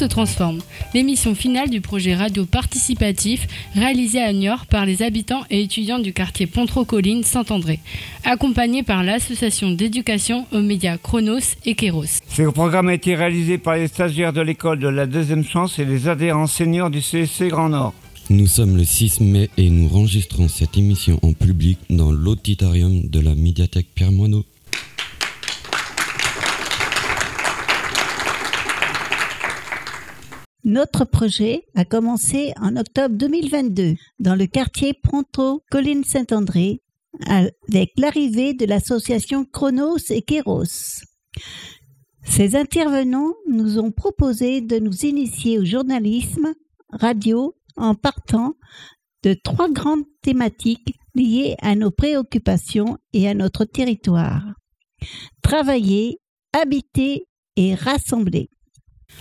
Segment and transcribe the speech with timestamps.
[0.00, 0.60] se transforme.
[0.94, 6.14] L'émission finale du projet radio participatif réalisé à Niort par les habitants et étudiants du
[6.14, 7.80] quartier Pontreau-Colline Saint-André,
[8.24, 12.20] accompagné par l'association d'éducation aux médias Chronos et Kéros.
[12.28, 15.84] Ce programme a été réalisé par les stagiaires de l'école de la deuxième chance et
[15.84, 17.92] les adhérents seniors du CSC Grand Nord.
[18.30, 23.20] Nous sommes le 6 mai et nous enregistrons cette émission en public dans l'auditorium de
[23.20, 24.46] la médiathèque Pierre Moineau.
[30.64, 36.82] Notre projet a commencé en octobre 2022 dans le quartier Pronto-Colline-Saint-André
[37.26, 41.02] avec l'arrivée de l'association Chronos et Kéros.
[42.24, 46.52] Ces intervenants nous ont proposé de nous initier au journalisme,
[46.90, 48.54] radio, en partant
[49.22, 54.44] de trois grandes thématiques liées à nos préoccupations et à notre territoire.
[55.42, 56.18] Travailler,
[56.52, 58.50] habiter et rassembler.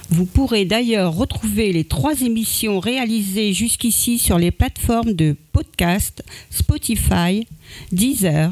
[0.09, 7.45] Vous pourrez d'ailleurs retrouver les trois émissions réalisées jusqu'ici sur les plateformes de podcast Spotify,
[7.91, 8.51] Deezer,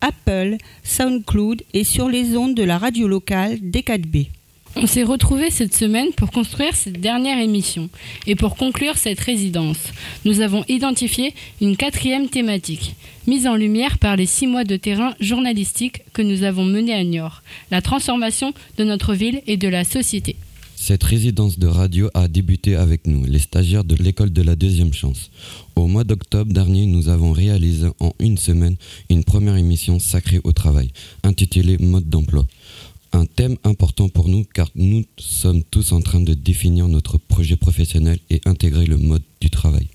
[0.00, 4.28] Apple, SoundCloud et sur les ondes de la radio locale D4B.
[4.78, 7.88] On s'est retrouvés cette semaine pour construire cette dernière émission
[8.26, 9.78] et pour conclure cette résidence.
[10.26, 12.94] Nous avons identifié une quatrième thématique,
[13.26, 17.04] mise en lumière par les six mois de terrain journalistique que nous avons menés à
[17.04, 20.36] Niort, la transformation de notre ville et de la société.
[20.76, 24.92] Cette résidence de radio a débuté avec nous, les stagiaires de l'école de la deuxième
[24.92, 25.30] chance.
[25.74, 28.76] Au mois d'octobre dernier, nous avons réalisé en une semaine
[29.10, 30.90] une première émission sacrée au travail,
[31.24, 32.46] intitulée Mode d'emploi.
[33.12, 37.56] Un thème important pour nous car nous sommes tous en train de définir notre projet
[37.56, 39.88] professionnel et intégrer le mode du travail.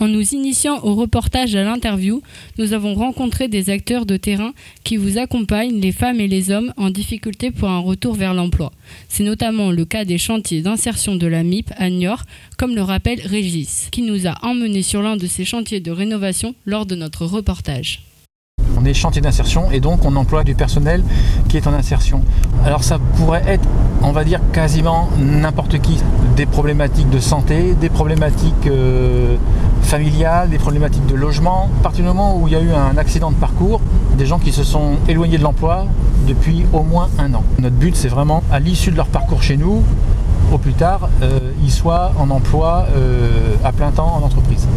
[0.00, 2.20] En nous initiant au reportage à l'interview,
[2.58, 6.72] nous avons rencontré des acteurs de terrain qui vous accompagnent, les femmes et les hommes,
[6.76, 8.72] en difficulté pour un retour vers l'emploi.
[9.08, 12.24] C'est notamment le cas des chantiers d'insertion de la MIP à Niort,
[12.58, 16.54] comme le rappelle Régis, qui nous a emmenés sur l'un de ces chantiers de rénovation
[16.66, 18.02] lors de notre reportage.
[18.84, 21.02] On est chantier d'insertion et donc on emploie du personnel
[21.48, 22.20] qui est en insertion.
[22.66, 23.66] Alors ça pourrait être,
[24.02, 26.02] on va dire, quasiment n'importe qui.
[26.36, 29.36] Des problématiques de santé, des problématiques euh,
[29.80, 31.70] familiales, des problématiques de logement.
[31.80, 33.80] À partir du moment où il y a eu un accident de parcours,
[34.18, 35.86] des gens qui se sont éloignés de l'emploi
[36.28, 37.42] depuis au moins un an.
[37.58, 39.82] Notre but c'est vraiment à l'issue de leur parcours chez nous,
[40.52, 44.68] au plus tard, euh, ils soient en emploi euh, à plein temps en entreprise.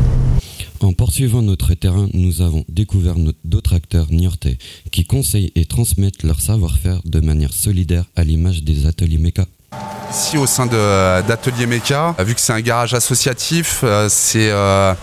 [0.81, 4.57] En poursuivant notre terrain, nous avons découvert d'autres acteurs niortais
[4.91, 9.45] qui conseillent et transmettent leur savoir-faire de manière solidaire à l'image des ateliers MECA.
[10.11, 14.93] Ici au sein d'Atelier MECA, vu que c'est un garage associatif, euh, c'est euh,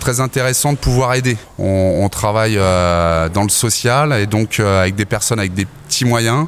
[0.00, 1.36] très intéressant de pouvoir aider.
[1.58, 6.46] On, travaille euh, dans le social et donc avec des personnes avec des petits moyens.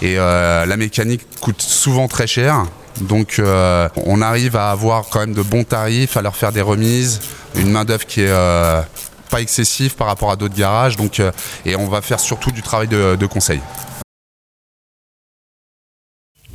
[0.00, 2.64] Et la mécanique coûte souvent très cher.
[3.00, 3.40] Donc
[3.96, 7.20] on arrive à avoir quand même de bons tarifs, à leur faire des remises,
[7.56, 8.82] une main-d'œuvre qui est euh,
[9.30, 10.96] pas excessive par rapport à d'autres garages.
[11.20, 11.32] Euh,
[11.64, 13.60] et on va faire surtout du travail de, de conseil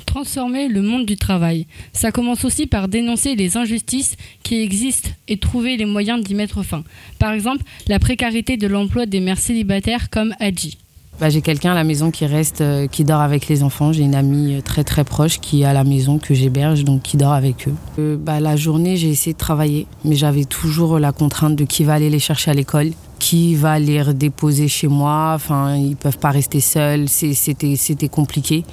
[0.05, 1.67] transformer le monde du travail.
[1.93, 6.63] Ça commence aussi par dénoncer les injustices qui existent et trouver les moyens d'y mettre
[6.63, 6.83] fin.
[7.19, 10.79] Par exemple, la précarité de l'emploi des mères célibataires comme Adji.
[11.19, 13.91] Bah, j'ai quelqu'un à la maison qui reste, euh, qui dort avec les enfants.
[13.91, 17.01] J'ai une amie euh, très très proche qui est à la maison, que j'héberge, donc
[17.01, 17.73] qui dort avec eux.
[17.97, 21.83] Euh, bah, la journée, j'ai essayé de travailler, mais j'avais toujours la contrainte de qui
[21.83, 25.31] va aller les chercher à l'école, qui va les redéposer chez moi.
[25.33, 27.09] Enfin, ils peuvent pas rester seuls.
[27.09, 28.63] C'était c'était compliqué.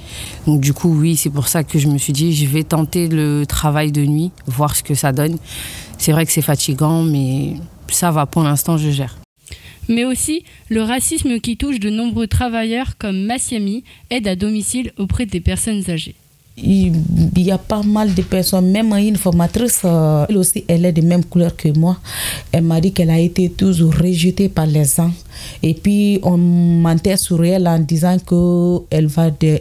[0.45, 3.07] Donc du coup, oui, c'est pour ça que je me suis dit, je vais tenter
[3.07, 5.37] le travail de nuit, voir ce que ça donne.
[5.97, 7.55] C'est vrai que c'est fatigant, mais
[7.87, 8.27] ça va.
[8.27, 9.15] Pour l'instant, je gère
[9.87, 15.25] mais aussi le racisme qui touche de nombreux travailleurs comme Massiami, aide à domicile auprès
[15.25, 16.15] des personnes âgées.
[16.57, 16.93] Il
[17.35, 21.01] y a pas mal de personnes, même une formatrice, euh, elle aussi, elle est de
[21.01, 21.97] même couleur que moi.
[22.53, 25.11] Elle m'a dit qu'elle a été toujours rejetée par les gens.
[25.61, 29.09] Et puis, on mentait sur elle en disant qu'elle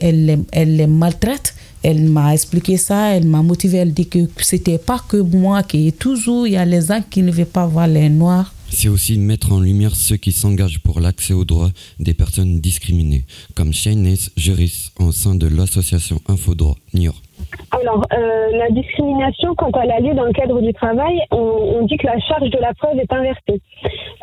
[0.01, 1.55] elle, elle les maltraite.
[1.83, 5.93] Elle m'a expliqué ça, elle m'a motivé, elle dit que c'était pas que moi, qui
[5.93, 9.19] toujours, il y a les gens qui ne veulent pas voir les noirs c'est aussi
[9.19, 13.25] mettre en lumière ceux qui s'engagent pour l'accès aux droits des personnes discriminées,
[13.55, 17.24] comme Shane juriste au sein de l'association Infodroit Niort.
[17.71, 21.97] Alors, euh, la discrimination, quand elle a lieu dans le cadre du travail, on, dit
[21.97, 23.61] que la charge de la preuve est inversée.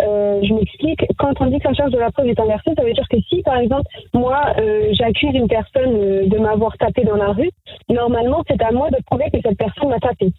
[0.01, 1.05] Euh, je m'explique.
[1.17, 3.17] Quand on dit que la charge de la preuve est inversée, ça veut dire que
[3.29, 3.83] si, par exemple,
[4.13, 7.51] moi, euh, j'accuse une personne de m'avoir tapé dans la rue,
[7.89, 10.31] normalement, c'est à moi de prouver que cette personne m'a tapé.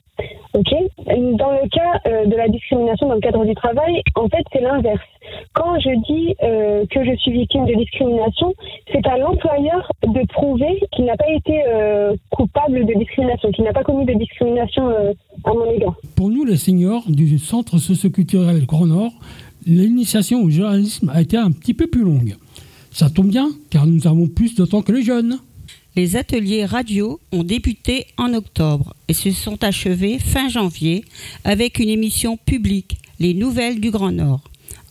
[0.55, 0.73] Ok?
[1.07, 5.01] Dans le cas de la discrimination dans le cadre du travail, en fait, c'est l'inverse.
[5.55, 8.55] Quand je dis euh, que je suis victime de discrimination,
[8.91, 12.15] c'est à l'employeur de prouver qu'il n'a pas été euh,
[12.73, 15.13] coupable de discrimination, qu'il n'a pas commis de discrimination euh,
[15.45, 15.95] à mon égard.
[16.15, 19.13] Pour nous, les seniors du Centre socioculturel Grand Nord,
[19.67, 22.37] l'initiation au journalisme a été un petit peu plus longue.
[22.91, 25.39] Ça tombe bien, car nous avons plus de temps que les jeunes.
[25.95, 31.05] Les ateliers radio ont débuté en octobre et se sont achevés fin janvier
[31.45, 34.41] avec une émission publique, Les Nouvelles du Grand Nord,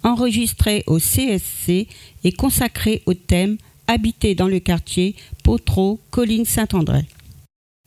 [0.04, 1.88] enregistrée au CSC
[2.24, 3.57] et consacrée au thème
[3.88, 7.01] Habiter dans le quartier Potreau, Colline Saint-André.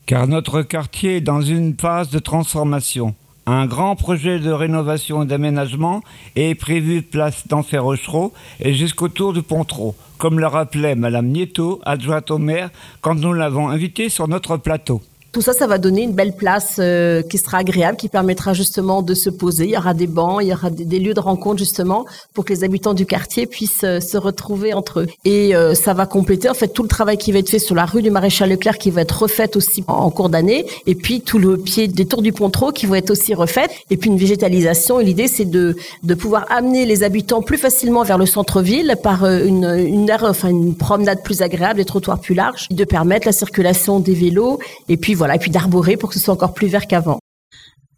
[0.06, 3.14] Car notre quartier est dans une phase de transformation.
[3.46, 6.02] Un grand projet de rénovation et d'aménagement
[6.36, 11.80] est prévu place d'Enfer Rochereau et jusqu'au tour du Pontreau, comme le rappelait Madame Nieto,
[11.86, 12.68] adjointe au maire,
[13.00, 15.00] quand nous l'avons invitée sur notre plateau.
[15.34, 19.02] Tout ça, ça va donner une belle place euh, qui sera agréable, qui permettra justement
[19.02, 19.64] de se poser.
[19.64, 22.52] Il y aura des bancs, il y aura des, lieux de rencontre justement pour que
[22.52, 25.06] les habitants du quartier puissent euh, se retrouver entre eux.
[25.24, 27.74] Et euh, ça va compléter en fait tout le travail qui va être fait sur
[27.74, 30.66] la rue du Maréchal Leclerc qui va être refaite aussi en, cours d'année.
[30.86, 33.72] Et puis tout le pied des tours du Pontreau qui va être aussi refaite.
[33.90, 35.00] Et puis une végétalisation.
[35.00, 39.24] Et l'idée c'est de de pouvoir amener les habitants plus facilement vers le centre-ville par
[39.24, 43.32] euh, une une enfin une promenade plus agréable, des trottoirs plus larges, de permettre la
[43.32, 44.60] circulation des vélos.
[44.88, 47.18] Et puis et puis d'arborer pour que ce soit encore plus vert qu'avant.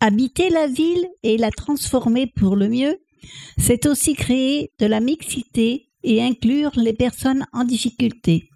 [0.01, 2.99] Habiter la ville et la transformer pour le mieux,
[3.59, 8.51] c'est aussi créer de la mixité et inclure les personnes en difficulté.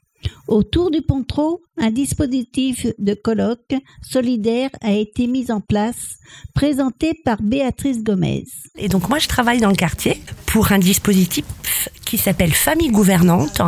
[0.48, 6.18] Autour du Pontreau, un dispositif de colloque solidaire a été mis en place,
[6.54, 8.44] présenté par Béatrice Gomez.
[8.76, 11.44] Et donc moi je travaille dans le quartier pour un dispositif
[12.04, 13.62] qui s'appelle Famille Gouvernante.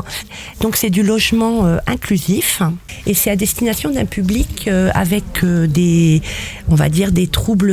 [0.61, 2.61] Donc c'est du logement euh, inclusif
[3.07, 6.23] et c'est à destination d'un public euh, avec euh, des,
[6.69, 7.73] on va dire, des troubles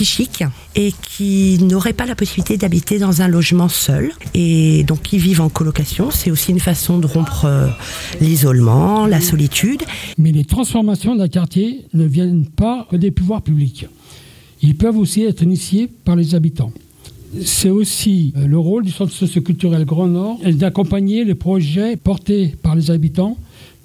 [0.00, 0.44] psychiques
[0.76, 5.42] et qui n'auraient pas la possibilité d'habiter dans un logement seul et donc qui vivent
[5.42, 6.10] en colocation.
[6.10, 7.68] C'est aussi une façon de rompre euh,
[8.18, 9.82] l'isolement, la solitude.
[10.16, 13.88] Mais les transformations d'un quartier ne viennent pas des pouvoirs publics.
[14.62, 16.72] Ils peuvent aussi être initiés par les habitants.
[17.44, 22.74] C'est aussi euh, le rôle du Centre socioculturel Grand Nord d'accompagner les projets portés par
[22.74, 23.36] les habitants,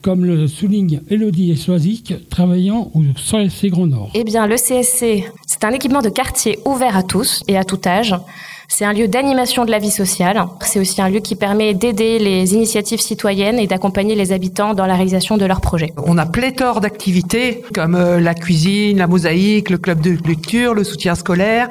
[0.06, 4.12] comme le souligne Elodie et Soisic, travaillant au CSC Grand Nord.
[4.13, 7.80] Eh bien, le CSC, c'est un équipement de quartier ouvert à tous et à tout
[7.88, 8.13] âge.
[8.68, 10.46] C'est un lieu d'animation de la vie sociale.
[10.62, 14.86] C'est aussi un lieu qui permet d'aider les initiatives citoyennes et d'accompagner les habitants dans
[14.86, 15.92] la réalisation de leurs projets.
[16.06, 20.84] On a pléthore d'activités comme euh, la cuisine, la mosaïque, le club de lecture, le
[20.84, 21.68] soutien scolaire.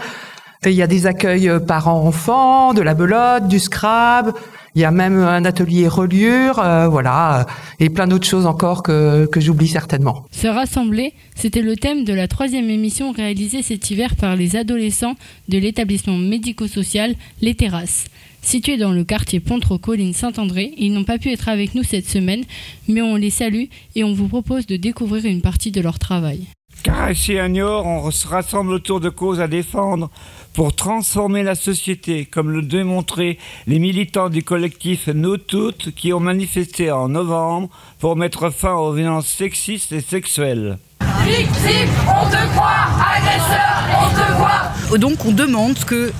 [0.67, 4.33] Il y a des accueils euh, parents-enfants, de la belote, du scrab.
[4.75, 7.47] Il y a même un atelier reliure, euh, voilà,
[7.79, 10.25] et plein d'autres choses encore que, que j'oublie certainement.
[10.33, 15.15] Se rassembler, c'était le thème de la troisième émission réalisée cet hiver par les adolescents
[15.49, 18.06] de l'établissement médico-social Les Terrasses.
[18.43, 22.44] Situés dans le quartier Pontreau-Colline-Saint-André, ils n'ont pas pu être avec nous cette semaine,
[22.89, 26.41] mais on les salue et on vous propose de découvrir une partie de leur travail.
[26.84, 30.10] Car ici à Niort, on se rassemble autour de causes à défendre
[30.53, 36.20] pour transformer la société, comme le démontraient les militants du collectif Nous Toutes qui ont
[36.20, 40.76] manifesté en novembre pour mettre fin aux violences sexistes et sexuelles.
[41.24, 42.84] Victime, on te croit,
[43.17, 44.72] agresseur, on te voit.
[44.98, 46.12] Donc on demande que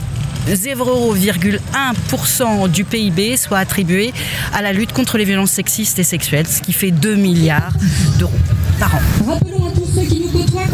[0.49, 4.15] 0,1% du PIB soit attribué
[4.55, 7.75] à la lutte contre les violences sexistes et sexuelles, ce qui fait 2 milliards
[8.19, 8.33] d'euros
[8.81, 9.01] par an.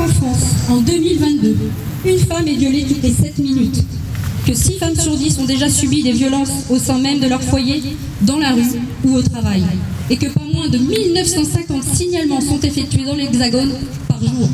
[0.01, 1.57] Qu'en France, en 2022,
[2.07, 3.85] une femme est violée toutes les 7 minutes,
[4.47, 7.43] que 6 femmes sur 10 ont déjà subi des violences au sein même de leur
[7.43, 7.83] foyer,
[8.23, 9.63] dans la rue ou au travail,
[10.09, 13.73] et que pas moins de 1950 signalements sont effectués dans l'Hexagone
[14.09, 14.49] par jour.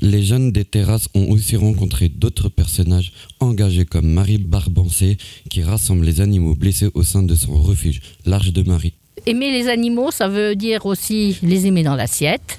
[0.00, 5.18] Les jeunes des terrasses ont aussi rencontré d'autres personnages engagés comme Marie Barbancé
[5.50, 8.94] qui rassemble les animaux blessés au sein de son refuge, l'Arche de Marie.
[9.26, 12.58] Aimer les animaux, ça veut dire aussi les aimer dans l'assiette,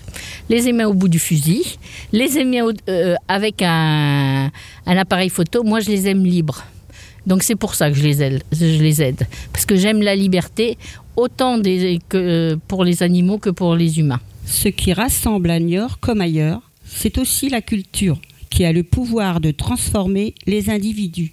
[0.50, 1.78] les aimer au bout du fusil,
[2.12, 4.52] les aimer euh, avec un,
[4.86, 5.64] appareil photo.
[5.64, 6.64] Moi, je les aime libres.
[7.28, 8.22] Donc c'est pour ça que je les
[9.02, 9.28] aide.
[9.54, 10.78] Parce que j'aime la liberté
[11.16, 14.20] autant que pour les animaux que pour les humains.
[14.46, 19.40] Ce qui rassemble à Niort comme ailleurs, c'est aussi la culture qui a le pouvoir
[19.40, 21.32] de transformer les individus.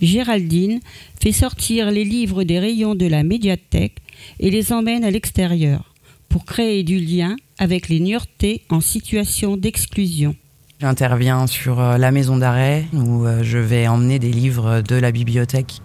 [0.00, 0.80] Géraldine
[1.20, 3.96] fait sortir les livres des rayons de la médiathèque
[4.40, 5.94] et les emmène à l'extérieur
[6.28, 10.34] pour créer du lien avec les Niortais en situation d'exclusion.
[10.80, 15.10] J'interviens sur euh, la maison d'arrêt où euh, je vais emmener des livres de la
[15.10, 15.80] bibliothèque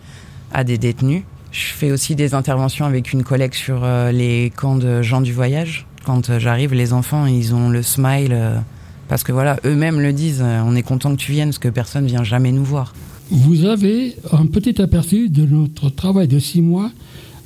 [0.51, 1.23] à des détenus.
[1.51, 5.33] Je fais aussi des interventions avec une collègue sur euh, les camps de gens du
[5.33, 5.87] voyage.
[6.05, 8.37] Quand j'arrive, les enfants, ils ont le smile
[9.07, 12.05] Parce que voilà, eux-mêmes le disent, on est content que tu viennes parce que personne
[12.05, 12.93] vient jamais nous voir.
[13.31, 16.91] Vous avez un petit aperçu de notre travail de six mois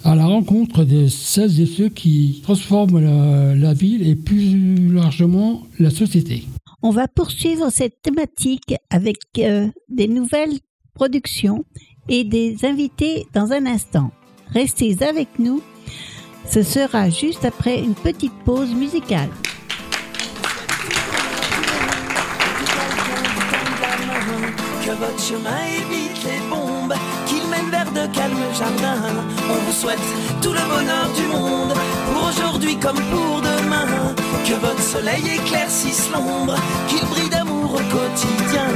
[0.07, 5.63] à la rencontre de celles et ceux qui transforment la, la ville et plus largement
[5.79, 6.45] la société.
[6.81, 10.59] On va poursuivre cette thématique avec euh, des nouvelles
[10.93, 11.65] productions
[12.07, 14.11] et des invités dans un instant.
[14.53, 15.61] Restez avec nous,
[16.49, 19.29] ce sera juste après une petite pause musicale.
[27.97, 29.01] De calmes jardins.
[29.49, 30.07] On vous souhaite
[30.41, 31.73] tout le bonheur du monde,
[32.05, 33.87] pour aujourd'hui comme pour demain.
[34.45, 36.55] Que votre soleil éclaircisse l'ombre,
[36.87, 38.69] qu'il brille d'amour au quotidien.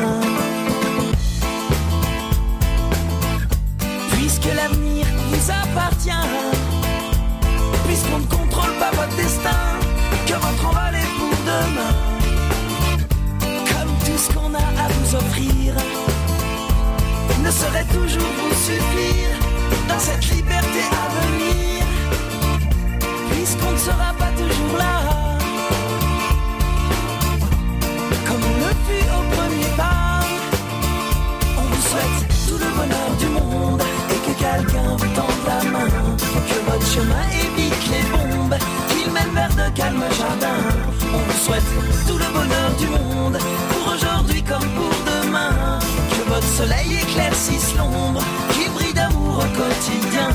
[4.13, 6.27] Puisque l'avenir vous appartient,
[7.87, 9.61] puisqu'on ne contrôle pas votre destin,
[10.27, 11.95] que votre envol est pour demain.
[13.71, 15.73] Comme tout ce qu'on a à vous offrir
[17.43, 19.33] ne saurait toujours vous suffire
[19.87, 21.83] dans cette liberté à venir,
[23.29, 24.95] puisqu'on ne sera pas toujours là.
[28.27, 30.21] Comme on le fut au premier pas,
[31.57, 35.89] on vous souhaite tout le bonheur du monde et que quelqu'un vous tende la main,
[36.49, 38.57] que votre chemin évite les bombes,
[38.89, 40.63] qu'il mène vers de calmes jardins.
[41.13, 41.69] On vous souhaite
[42.07, 43.37] tout le bonheur du monde,
[43.69, 44.80] pour aujourd'hui comme pour
[46.51, 50.29] soleil éclaircisse l'ombre, qu'il brille d'amour au quotidien.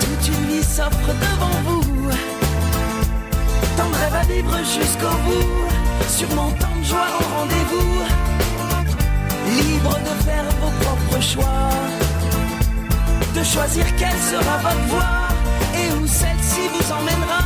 [0.00, 2.10] Toute une vie s'offre devant vous,
[3.76, 5.52] tant de rêves à vivre jusqu'au bout,
[6.08, 7.92] sûrement tant de joie au rendez-vous.
[9.58, 11.70] Libre de faire vos propres choix,
[13.34, 15.28] de choisir quelle sera votre voie
[15.74, 17.44] et où celle-ci vous emmènera.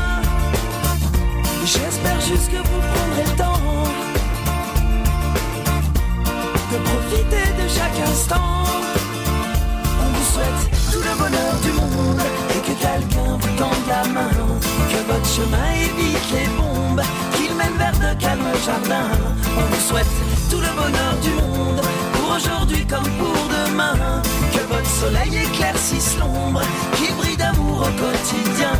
[1.64, 4.03] J'espère juste que vous prendrez le temps
[6.74, 8.64] de profiter de chaque instant.
[10.02, 10.62] On vous souhaite
[10.92, 12.22] tout le bonheur du monde
[12.54, 14.34] et que quelqu'un vous tende la main.
[14.90, 17.02] Que votre chemin évite les bombes,
[17.34, 19.10] qu'il mène vers de calmes jardins.
[19.56, 20.12] On vous souhaite
[20.50, 21.80] tout le bonheur du monde
[22.14, 23.94] pour aujourd'hui comme pour demain.
[24.52, 26.62] Que votre soleil éclaircisse l'ombre,
[26.96, 28.74] qu'il brille d'amour au quotidien.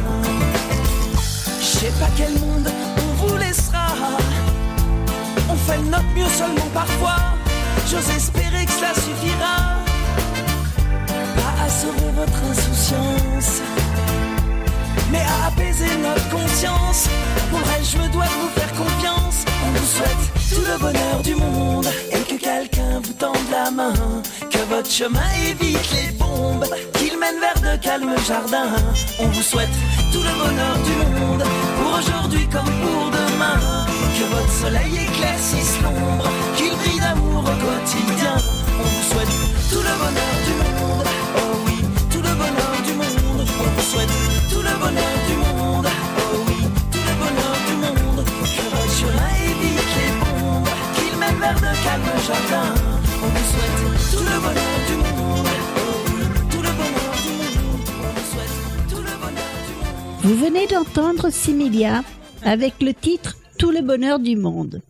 [1.60, 2.68] Je sais pas quel monde
[3.04, 3.86] on vous laissera.
[5.48, 7.43] On fait notre mieux seulement parfois.
[7.94, 9.54] J'ose espérer que cela suffira.
[11.36, 13.62] Pas à sauver votre insouciance,
[15.12, 17.06] mais à apaiser notre conscience.
[17.50, 19.44] Pour reste, je me dois de vous faire confiance.
[19.64, 23.94] On vous souhaite tout le bonheur du monde et que quelqu'un vous tende la main.
[24.50, 28.74] Que votre chemin évite les bombes, qu'il mène vers de calmes jardins.
[29.20, 29.76] On vous souhaite
[30.12, 31.44] tout le bonheur du monde,
[31.78, 33.93] pour aujourd'hui comme pour demain.
[34.14, 38.36] Que votre soleil éclaircisse l'ombre, qu'il brille d'amour au quotidien.
[38.78, 39.34] On vous souhaite
[39.70, 41.78] tout le bonheur du monde, oh oui,
[42.12, 43.42] tout le bonheur du monde.
[43.58, 44.14] On vous souhaite
[44.50, 46.60] tout le bonheur du monde, oh oui,
[46.92, 48.22] tout le bonheur du monde.
[48.24, 52.74] Que votre chemin évite les bombes, qu'il mène vers de calmes jardins.
[53.20, 53.76] On vous souhaite
[54.12, 55.48] tout le bonheur du monde,
[56.06, 57.82] oui, tout le bonheur du monde.
[57.98, 58.56] On vous souhaite
[58.88, 60.22] tout le bonheur du monde.
[60.22, 62.02] Vous venez d'entendre Similia
[62.44, 64.82] avec le titre Tout le bonheur du monde.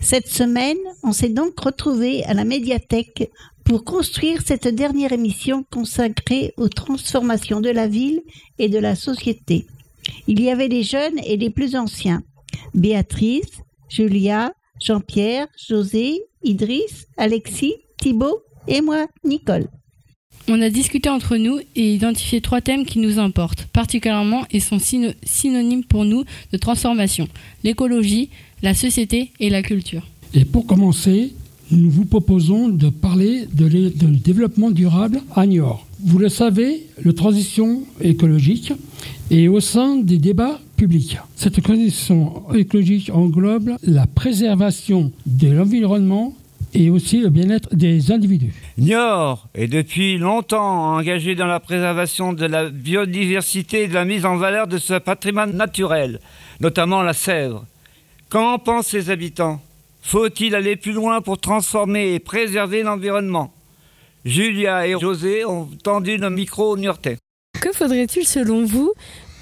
[0.00, 3.30] Cette semaine, on s'est donc retrouvé à la médiathèque
[3.64, 8.22] pour construire cette dernière émission consacrée aux transformations de la ville
[8.58, 9.66] et de la société.
[10.26, 12.22] Il y avait les jeunes et les plus anciens.
[12.72, 19.68] Béatrice, Julia, Jean-Pierre, José, Idriss, Alexis, Thibault et moi, Nicole.
[20.48, 24.76] On a discuté entre nous et identifié trois thèmes qui nous importent particulièrement et sont
[24.78, 27.28] syno- synonymes pour nous de transformation.
[27.62, 28.28] L'écologie,
[28.62, 30.06] la société et la culture.
[30.34, 31.32] Et pour commencer,
[31.70, 33.68] nous vous proposons de parler de
[34.06, 35.86] développement durable à Niort.
[36.00, 38.72] Vous le savez, la transition écologique
[39.30, 41.16] est au sein des débats publics.
[41.36, 46.34] Cette transition écologique englobe la préservation de l'environnement
[46.74, 48.52] et aussi le bien-être des individus.
[48.78, 54.24] Niort est depuis longtemps engagé dans la préservation de la biodiversité et de la mise
[54.26, 56.20] en valeur de ce patrimoine naturel,
[56.60, 57.64] notamment la Sèvre.
[58.28, 59.60] Qu'en pensent les habitants?
[60.02, 63.54] Faut-il aller plus loin pour transformer et préserver l'environnement?
[64.24, 67.16] Julia et José ont tendu le micro au Niortais.
[67.60, 68.92] Que faudrait-il selon vous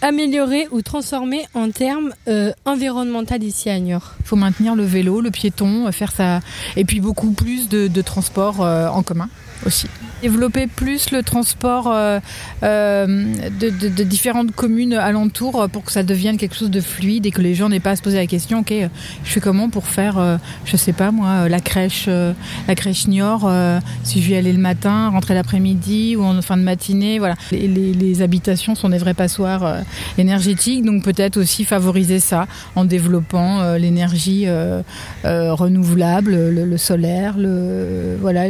[0.03, 4.15] améliorer ou transformer en termes euh, environnemental ici à Niort.
[4.21, 6.41] Il faut maintenir le vélo, le piéton, euh, faire ça,
[6.77, 9.29] et puis beaucoup plus de, de transport euh, en commun
[9.67, 9.87] aussi.
[10.23, 12.21] Développer plus le transport euh,
[12.63, 17.41] euh, de, différentes communes alentours pour que ça devienne quelque chose de fluide et que
[17.41, 18.89] les gens n'aient pas à se poser la question, ok, euh,
[19.25, 22.33] je fais comment pour faire, euh, je sais pas moi, euh, la crèche, euh,
[22.69, 26.57] la crèche Niort, euh, si je vais aller le matin, rentrer l'après-midi ou en fin
[26.57, 27.35] de matinée, voilà.
[27.51, 29.81] Les, habitations sont des vrais passoires euh,
[30.19, 34.83] énergétiques, donc peut-être aussi favoriser ça en développant euh, l'énergie euh,
[35.25, 38.45] euh, renouvelable, le, le solaire, le voilà,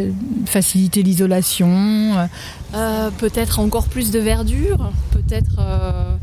[0.47, 1.69] faciliter l'isolation.
[1.69, 2.27] euh,
[2.75, 6.15] Euh, peut-être encore plus de verdure, peut-être euh,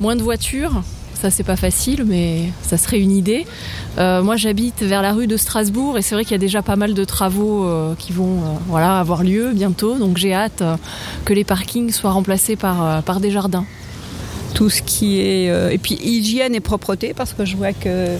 [0.00, 0.82] moins de voitures.
[1.20, 3.44] Ça, c'est pas facile, mais ça serait une idée.
[3.98, 6.62] Euh, moi, j'habite vers la rue de Strasbourg et c'est vrai qu'il y a déjà
[6.62, 9.98] pas mal de travaux euh, qui vont euh, voilà, avoir lieu bientôt.
[9.98, 10.76] Donc, j'ai hâte euh,
[11.24, 13.64] que les parkings soient remplacés par, euh, par des jardins.
[14.54, 18.16] tout ce qui est euh, et puis hygiène et propreté parce que je vois que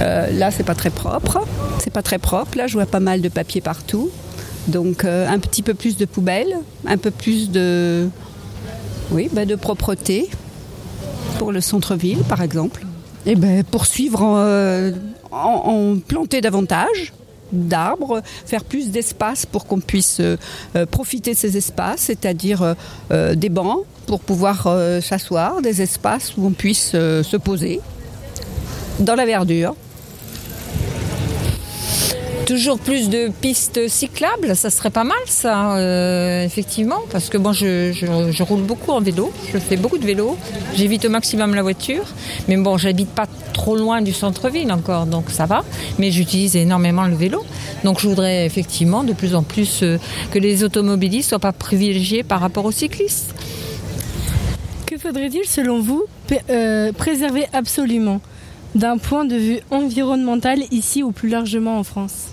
[0.00, 1.44] euh, là c'est pas très propre
[1.78, 4.08] c'est pas très propre là je vois pas mal de papier partout
[4.68, 10.28] donc euh, un petit peu plus de poubelles un peu plus bah, de propreté
[11.38, 12.86] pour le centre-ville par exemple
[13.26, 14.92] et ben poursuivre en, euh,
[15.30, 17.12] en- planter davantage
[17.52, 20.36] d'arbres, faire plus d'espace pour qu'on puisse euh,
[20.90, 22.74] profiter de ces espaces, c'est-à-dire
[23.10, 24.66] des bancs pour pouvoir
[25.02, 27.80] s'asseoir, des espaces où on puisse se poser
[29.00, 29.74] dans la verdure.
[32.46, 37.52] Toujours plus de pistes cyclables, ça serait pas mal ça, euh, effectivement, parce que moi
[37.52, 40.36] je, je- roule beaucoup en vélo, je fais beaucoup de vélo,
[40.74, 42.04] j'évite au maximum la voiture,
[42.48, 45.64] mais bon, j'habite pas trop loin du centre-ville encore, donc ça va,
[45.98, 47.44] mais j'utilise énormément le vélo,
[47.84, 49.98] donc je voudrais effectivement de plus en plus euh,
[50.32, 53.34] que les automobilistes soient pas privilégiés par rapport aux cyclistes.
[54.84, 56.04] Que faudrait-il, selon vous,
[56.50, 58.20] euh, préserver absolument?
[58.74, 62.28] D'un point de vue environnemental ici ou plus largement en France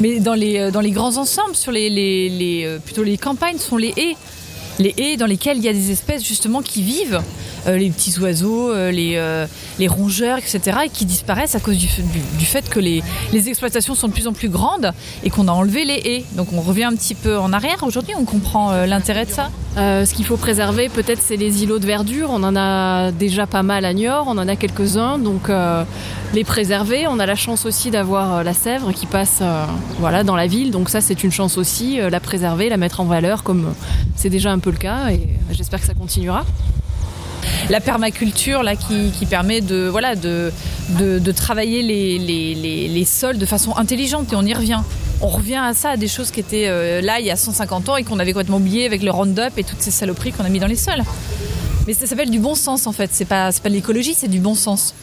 [0.00, 4.16] Mais dans les, euh, grands ensembles, sur euh, plutôt les campagnes, sont les haies.
[4.78, 7.22] Les haies dans lesquelles il y a des espèces justement qui vivent,
[7.66, 9.46] les petits oiseaux, euh, les, euh,
[9.78, 11.88] les rongeurs, etc., et qui disparaissent à cause du,
[12.44, 13.02] fait que les,
[13.32, 16.24] exploitations sont de plus en plus grandes et qu'on a enlevé les haies.
[16.36, 17.82] Donc on revient un petit peu en arrière.
[17.82, 19.50] Aujourd'hui, on comprend euh, l'intérêt de ça.
[19.76, 22.30] Euh, ce qu'il faut préserver, peut-être, c'est les îlots de verdure.
[22.30, 25.84] On en a déjà pas mal à Niort, on en a quelques-uns, donc euh,
[26.34, 27.06] les préserver.
[27.08, 29.64] On a la chance aussi d'avoir euh, la Sèvre qui passe euh,
[29.98, 33.00] voilà, dans la ville, donc ça, c'est une chance aussi, euh, la préserver, la mettre
[33.00, 33.74] en valeur, comme
[34.14, 36.44] c'est déjà un peu le cas, et j'espère que ça continuera.
[37.70, 44.80] La permaculture qui, permet de travailler les, sols de façon intelligente et on y revient.
[45.20, 47.88] On revient à ça, à des choses qui étaient euh, là il y a 150
[47.88, 50.50] ans et qu'on avait complètement oublié avec le Roundup et toutes ces saloperies qu'on a
[50.50, 51.02] mis dans les sols.
[51.86, 54.40] Mais ça s'appelle du bon sens en fait, c'est pas, pas de l'écologie, c'est du
[54.40, 54.94] bon sens.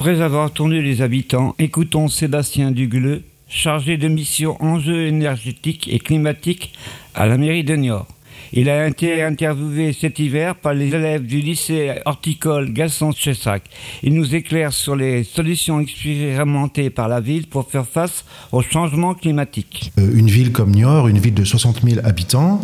[0.00, 6.72] Après avoir tourné les habitants, écoutons Sébastien Dugleux, chargé de mission enjeux énergétiques et climatiques
[7.14, 8.06] à la mairie de Niort.
[8.54, 13.62] Il a été interviewé cet hiver par les élèves du lycée horticole Gaston-Chessac.
[14.02, 19.14] Il nous éclaire sur les solutions expérimentées par la ville pour faire face au changement
[19.14, 19.90] climatique.
[19.98, 22.60] Euh, une ville comme Niort, une ville de 60 000 habitants,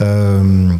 [0.00, 0.72] euh,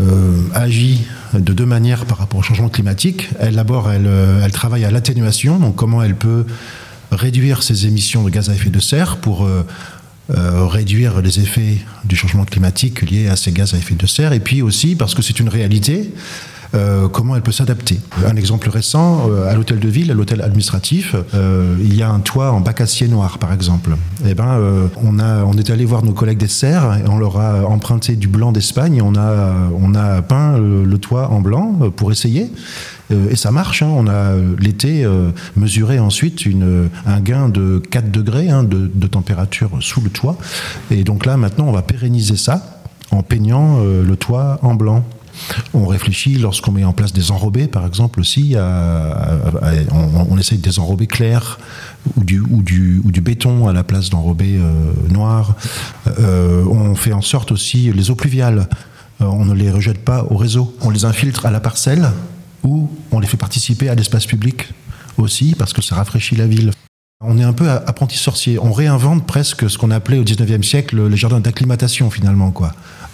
[0.00, 3.28] euh, agit de deux manières par rapport au changement climatique.
[3.38, 6.44] Elle, d'abord, elle, travaille à l'atténuation, donc comment elle peut
[7.12, 9.48] réduire ses émissions de gaz à effet de serre pour
[10.30, 14.32] euh, réduire les effets du changement climatique liés à ces gaz à effet de serre,
[14.32, 16.10] et puis aussi parce que c'est une réalité.
[16.74, 18.00] Euh, comment elle peut s'adapter.
[18.26, 22.10] Un exemple récent, euh, à l'hôtel de ville, à l'hôtel administratif, euh, il y a
[22.10, 23.96] un toit en bac acier noir, par exemple.
[24.26, 27.18] Eh ben, euh, on, a, on est allé voir nos collègues des serres et on
[27.18, 29.00] leur a emprunté du blanc d'Espagne.
[29.02, 32.50] On a, on a peint le, toit en blanc euh, pour essayer.
[33.12, 33.82] Euh, et ça marche.
[33.82, 33.88] hein.
[33.90, 39.06] On a euh, l'été euh, mesuré ensuite une, un gain de 4 degrés hein, de,
[39.06, 40.36] température sous le toit.
[40.90, 42.80] Et donc là, maintenant, on va pérenniser ça
[43.12, 45.04] en peignant euh, le toit en blanc.
[45.74, 51.06] On réfléchit lorsqu'on met en place des enrobés, par exemple, aussi, on, essaye des enrobés
[51.06, 51.58] clairs
[52.16, 55.54] ou du béton à la place d'enrobés euh, noirs.
[56.18, 58.68] Euh, on fait en sorte aussi les eaux pluviales.
[59.20, 60.76] euh, on ne les rejette pas au réseau.
[60.82, 62.10] On les infiltre à la parcelle
[62.62, 64.68] ou on les fait participer à l'espace public
[65.18, 66.72] aussi parce que ça rafraîchit la ville.
[67.22, 68.58] On est un peu apprenti sorcier.
[68.58, 72.52] On réinvente presque ce qu'on appelait au 19e siècle les jardins d'acclimatation finalement.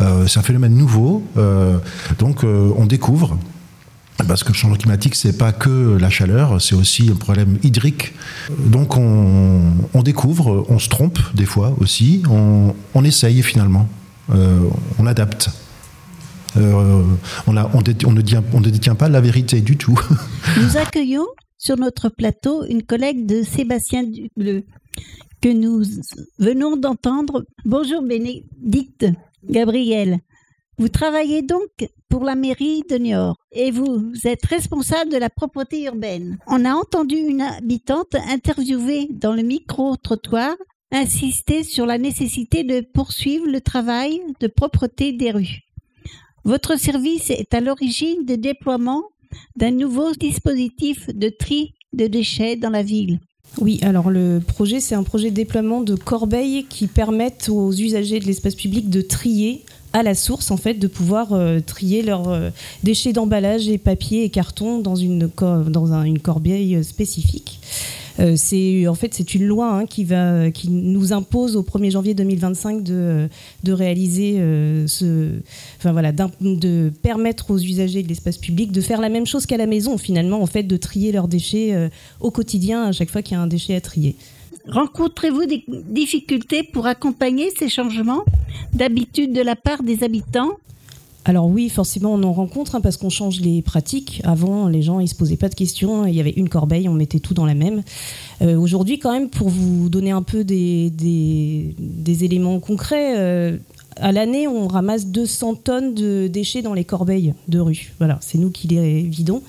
[0.01, 1.23] Euh, c'est un phénomène nouveau.
[1.37, 1.79] euh,
[2.19, 3.39] donc euh, on découvre.
[4.27, 8.13] Parce que le changement climatique, c'est pas que la chaleur, c'est aussi un problème hydrique.
[8.59, 13.89] Donc on, découvre, on se trompe des fois aussi, on, essaye finalement,
[14.29, 15.51] on adapte.
[16.55, 17.05] On,
[17.49, 19.99] ne on ne détient pas la vérité du tout.
[20.61, 21.27] Nous accueillons
[21.63, 24.65] sur notre plateau une collègue de Sébastien Dubleu
[25.41, 25.85] que nous
[26.39, 27.45] venons d'entendre.
[27.65, 29.07] Bonjour Bénédicte
[29.45, 30.19] Gabriel.
[30.79, 31.69] Vous travaillez donc
[32.09, 36.39] pour la mairie de Niort et vous êtes responsable de la propreté urbaine.
[36.49, 40.57] On a entendu une habitante interviewée dans le micro-trottoir
[40.91, 45.61] insister sur la nécessité de poursuivre le travail de propreté des rues.
[46.45, 49.05] Votre service est à l'origine du déploiement
[49.57, 53.21] d'un nouveau dispositif de tri de déchets dans la ville.
[53.59, 58.19] Oui, alors le projet, c'est un projet de déploiement de corbeilles qui permettent aux usagers
[58.19, 62.29] de l'espace public de trier à la source, en fait, de pouvoir euh, trier leurs
[62.29, 62.51] euh,
[62.83, 65.31] déchets d'emballage et papier et carton dans une,
[66.05, 67.61] une corbeille euh, spécifique.
[68.21, 71.91] Euh, c'est en fait c'est une loi hein, qui va qui nous impose au 1er
[71.91, 73.29] janvier 2025 de,
[73.63, 75.31] de réaliser euh, ce
[75.79, 79.57] enfin voilà de permettre aux usagers de l'espace public de faire la même chose qu'à
[79.57, 81.89] la maison finalement en fait de trier leurs déchets euh,
[82.21, 84.17] au quotidien à chaque fois qu'il y a un déchet à trier.
[84.69, 88.25] Rencontrez-vous des difficultés pour accompagner ces changements
[88.73, 90.53] d'habitude de la part des habitants?
[91.25, 94.21] Alors oui, forcément, on en rencontre hein, parce qu'on change les pratiques.
[94.25, 96.05] Avant, les gens, ils se posaient pas de questions.
[96.07, 97.83] Il y avait une corbeille, on mettait tout dans la même.
[98.43, 100.93] Euh, Aujourd'hui, quand même, pour vous donner un peu des,
[102.25, 103.57] éléments concrets, euh,
[103.97, 107.93] à l'année, on ramasse 200 tonnes de déchets dans les corbeilles de rue.
[107.99, 109.43] Voilà, c'est nous qui les vidons.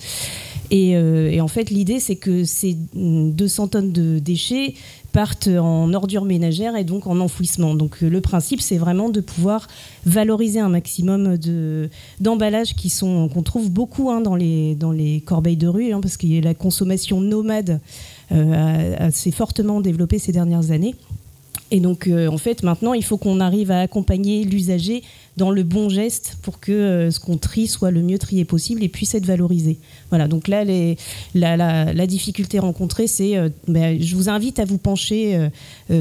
[0.71, 4.73] Et, euh, et en fait, l'idée, c'est que ces mm, 200 tonnes de déchets
[5.11, 7.75] partent en ordures ménagères et donc en enfouissement.
[7.75, 9.67] Donc euh, le principe, c'est vraiment de pouvoir
[10.05, 15.21] valoriser un maximum de d'emballages qui sont qu'on trouve beaucoup hein, dans les dans les
[15.21, 17.79] corbeilles de rue, hein, parce que la consommation nomade
[18.31, 20.95] euh, a- a- s'est fortement développée ces dernières années.
[21.73, 25.01] Et donc, euh, en fait, maintenant, il faut qu'on arrive à accompagner l'usager
[25.37, 28.83] dans le bon geste pour que euh, ce qu'on trie soit le mieux trié possible
[28.83, 29.79] et puisse être valorisé.
[30.09, 30.63] Voilà, donc là,
[31.33, 35.49] la, difficulté rencontrée, c'est, euh, ben, je vous invite à vous pencher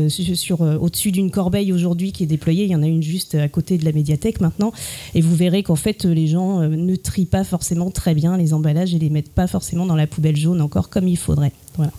[0.09, 2.65] sur, au-dessus d'une corbeille aujourd'hui qui est déployée.
[2.65, 4.75] Il y en a une juste à côté de la médiathèque maintenant.
[5.15, 8.95] Et vous verrez qu'en fait, les gens ne trient pas forcément très bien les emballages
[8.95, 11.53] et les mettent pas forcément dans la poubelle jaune encore comme il faudrait.
[11.77, 11.93] Voilà.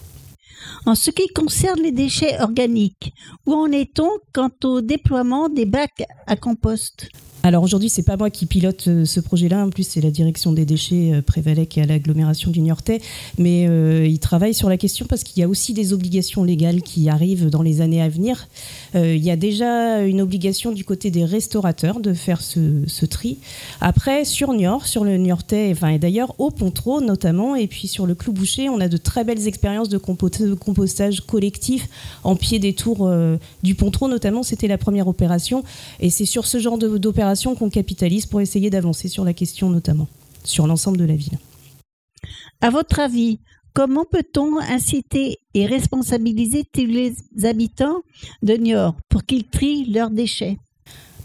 [0.86, 3.14] En ce qui concerne les déchets organiques,
[3.46, 7.08] où en est-on quant au déploiement des bacs à compost?
[7.46, 9.66] Alors aujourd'hui, c'est pas moi qui pilote euh, ce projet-là.
[9.66, 13.02] En plus, c'est la direction des déchets euh, Prévalec et à l'agglomération du Niortais.
[13.38, 16.82] Mais euh, ils travaillent sur la question parce qu'il y a aussi des obligations légales
[16.82, 18.48] qui arrivent dans les années à venir.
[18.96, 23.40] Il y a déjà une obligation du côté des restaurateurs de faire ce, tri.
[23.82, 28.06] Après, sur Niort, sur le Niortais, enfin, et d'ailleurs au Pontreau notamment, et puis sur
[28.06, 31.90] le Clou Boucher, on a de très belles expériences de compo- de compostage collectif
[32.24, 33.12] en pied des tours
[33.64, 34.44] du Pontreau notamment.
[34.44, 35.64] C'était la première opération.
[36.00, 37.00] Et c'est sur ce genre de-
[37.56, 40.08] qu'on capitalise pour essayer d'avancer sur la question notamment,
[40.44, 41.38] sur l'ensemble de la ville.
[42.62, 43.40] À votre avis,
[43.74, 48.02] comment peut-on inciter et responsabiliser tous les habitants
[48.42, 50.58] de Niort pour qu'ils trient leurs déchets?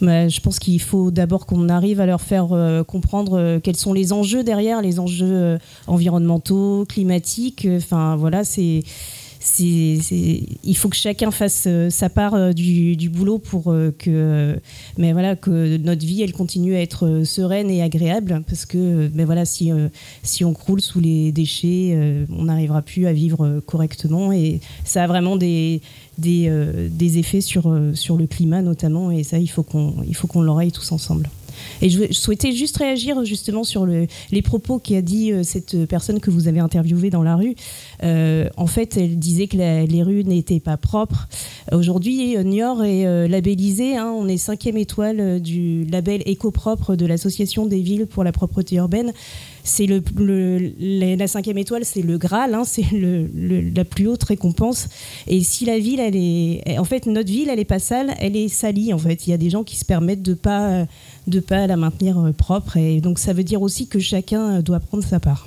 [0.00, 3.76] Mais je pense qu'il faut d'abord qu'on arrive à leur faire euh, comprendre euh, quels
[3.76, 7.66] sont les enjeux derrière, les enjeux euh, environnementaux, climatiques.
[7.76, 8.82] Enfin, voilà, c'est.
[9.58, 14.58] Il faut que chacun fasse euh, sa part euh, du, boulot pour euh, que,
[14.96, 19.24] mais voilà, que notre vie elle continue à être sereine et agréable parce que, mais
[19.24, 19.70] voilà, si
[20.22, 25.06] si on croule sous les déchets, on n'arrivera plus à vivre correctement et ça a
[25.06, 25.80] vraiment des
[26.18, 26.50] des,
[26.90, 30.42] des effets sur sur le climat notamment et ça il faut qu'on il faut qu'on
[30.42, 31.28] l'oreille tous ensemble.
[31.82, 36.20] Et je, souhaitais juste réagir justement sur le- les propos qu'a dit euh, cette personne
[36.20, 37.54] que vous avez interviewée dans la rue.
[38.02, 41.28] Euh, en fait, elle disait que les rues n'étaient pas propres.
[41.72, 43.96] Aujourd'hui, euh, Niort est labellisé.
[43.96, 48.76] hein, on est cinquième étoile du label éco-propre de l'Association des villes pour la propreté
[48.76, 49.12] urbaine.
[49.68, 54.88] C'est la, cinquième étoile, c'est le Graal, hein, c'est la plus haute récompense.
[55.26, 58.36] Et si la ville, elle est, en fait, notre ville, elle est pas sale, elle
[58.36, 58.92] est salie.
[58.92, 60.86] En fait, il y a des gens qui se permettent de pas,
[61.26, 62.76] de pas la maintenir euh, propre.
[62.76, 65.46] Et donc, ça veut dire aussi que chacun euh, doit prendre sa part.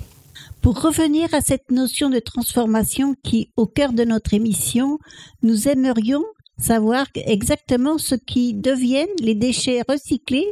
[0.60, 4.98] Pour revenir à cette notion de transformation qui, au cœur de notre émission,
[5.42, 6.22] nous aimerions
[6.58, 10.46] savoir exactement ce qui deviennent les déchets recyclés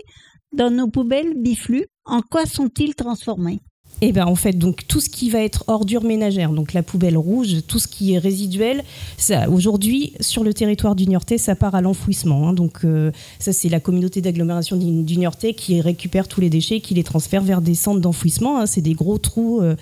[0.52, 1.86] dans nos poubelles biflux.
[2.06, 3.60] En quoi sont-ils transformés?
[4.02, 7.18] Et ben en fait, donc tout ce qui va être ordure ménagère, donc la poubelle
[7.18, 8.82] rouge, tout ce qui est résiduel,
[9.18, 11.04] ça aujourd'hui sur le territoire du
[11.36, 12.48] ça part à l'enfouissement.
[12.48, 12.52] hein.
[12.54, 15.18] donc euh, ça c'est la communauté d'agglomération du,
[15.54, 18.60] qui récupère tous les déchets, qui les transfère vers des centres d'enfouissement.
[18.60, 18.66] hein.
[18.66, 19.76] c'est des gros trous euh,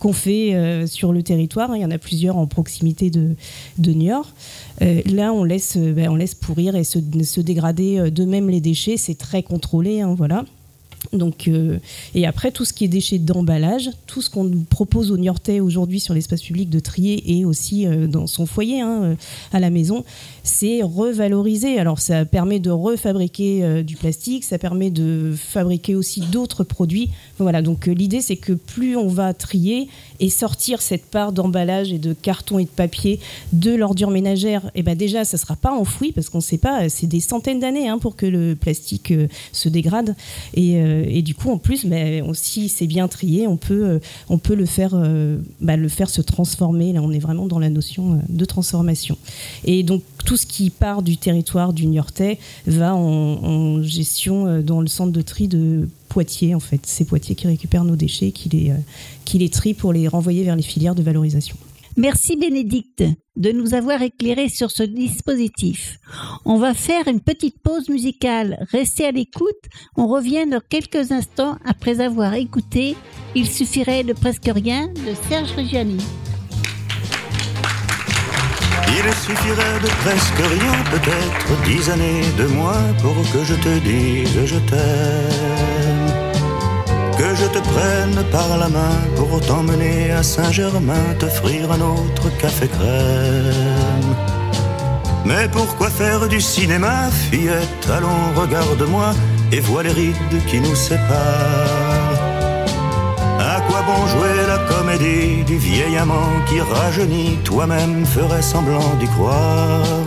[0.00, 1.70] qu'on fait euh, sur le territoire.
[1.70, 1.76] hein.
[1.76, 3.36] Il y en a plusieurs en proximité de,
[3.78, 4.32] de Niort.
[4.80, 8.98] Là, on laisse, ben, on laisse pourrir et se, se dégrader euh, d'eux-mêmes les déchets.
[8.98, 10.44] C'est très contrôlé, voilà.
[11.12, 11.78] Donc, euh,
[12.14, 16.00] et après, tout ce qui est déchets d'emballage, tout ce qu'on propose aux Niortais aujourd'hui
[16.00, 19.14] sur l'espace public de trier et aussi euh, dans son foyer hein, euh,
[19.52, 20.04] à la maison,
[20.42, 21.78] c'est revalorisé.
[21.78, 27.10] Alors, ça permet de refabriquer du plastique, ça permet de fabriquer aussi d'autres produits.
[27.38, 29.88] Voilà, donc l'idée, c'est que plus on va trier
[30.22, 33.18] et sortir cette part d'emballage et de carton et de papier
[33.52, 37.08] de l'ordure ménagère, et ben déjà, ça sera pas enfoui parce qu'on sait pas, c'est
[37.08, 40.14] des centaines d'années hein, pour que le plastique euh, se dégrade.
[40.54, 43.84] Et, euh, et du coup, en plus, ben, on- si c'est bien trié, on peut,
[43.84, 44.94] euh, on peut le, faire,
[45.60, 46.92] bah, le faire se transformer.
[46.92, 49.18] Là, on est vraiment dans la notion de transformation.
[49.64, 54.80] Et donc, tout ce qui part du territoire du Niortais va en, en gestion dans
[54.80, 56.80] le centre de tri de Poitiers, en fait.
[56.84, 58.76] C'est Poitiers qui récupère nos déchets, qui les, euh,
[59.24, 61.56] qui les trie pour les renvoyer vers les filières de valorisation.
[61.96, 63.02] Merci Bénédicte
[63.36, 65.98] de nous avoir éclairé sur ce dispositif.
[66.44, 68.66] On va faire une petite pause musicale.
[68.70, 69.64] Restez à l'écoute.
[69.96, 72.94] On revient dans quelques instants après avoir écouté
[73.34, 75.96] Il suffirait de presque rien de Serge Reggiani.
[78.88, 84.44] Il suffirait de presque rien, peut-être dix années de moins pour que je te dise
[84.44, 85.71] je t'aime.
[87.22, 92.66] Que je te prenne par la main pour t'emmener à Saint-Germain, t'offrir un autre café
[92.66, 94.12] crème.
[95.24, 97.84] Mais pourquoi faire du cinéma, fillette?
[97.96, 99.14] Allons, regarde-moi
[99.52, 102.22] et vois les rides qui nous séparent.
[103.38, 109.06] À quoi bon jouer la comédie du vieil amant qui rajeunit Toi-même ferais semblant d'y
[109.06, 110.06] croire?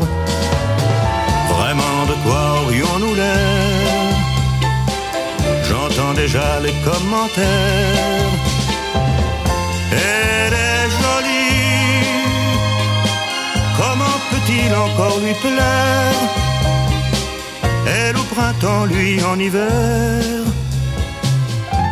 [1.53, 3.54] Vraiment de quoi aurions-nous l'air?
[6.15, 8.31] Déjà les commentaires.
[9.91, 12.05] Elle est jolie
[13.77, 16.21] Comment peut-il encore lui plaire?
[17.87, 20.21] Elle au printemps, lui en hiver.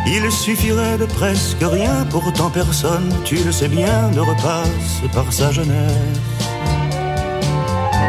[0.06, 5.50] Il suffirait de presque rien, pourtant personne, tu le sais bien, ne repasse par sa
[5.50, 6.33] jeunesse.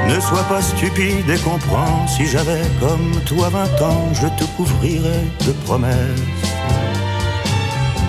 [0.07, 5.25] Ne sois pas stupide et comprends, si j'avais comme toi vingt ans, je te couvrirais
[5.45, 6.45] de promesses.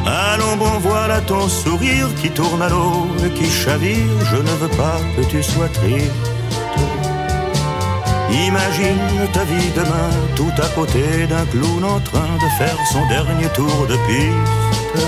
[0.06, 4.74] Allons bon, voilà ton sourire qui tourne à l'eau et qui chavire, je ne veux
[4.76, 6.12] pas que tu sois triste.
[8.30, 13.48] Imagine ta vie demain, tout à côté d'un clown en train de faire son dernier
[13.54, 15.02] tour de piste.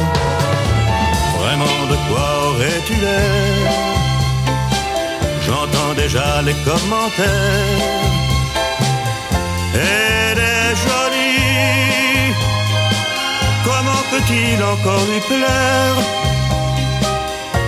[1.38, 3.97] Vraiment de quoi aurais-tu l'air?
[5.48, 7.78] J'entends déjà les commentaires.
[9.74, 12.34] Elle est jolie,
[13.64, 15.96] comment peut-il encore lui plaire?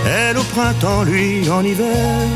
[0.05, 2.27] Elle au printemps, lui en hiver.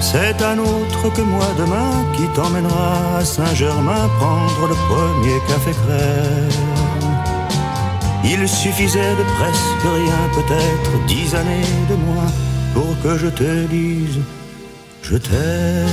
[0.00, 6.48] C'est un autre que moi demain qui t'emmènera à Saint-Germain prendre le premier café crème.
[8.24, 12.32] Il suffisait de presque rien, peut-être dix années de moins,
[12.80, 14.18] pour que je te dise
[15.02, 15.86] je t'aime.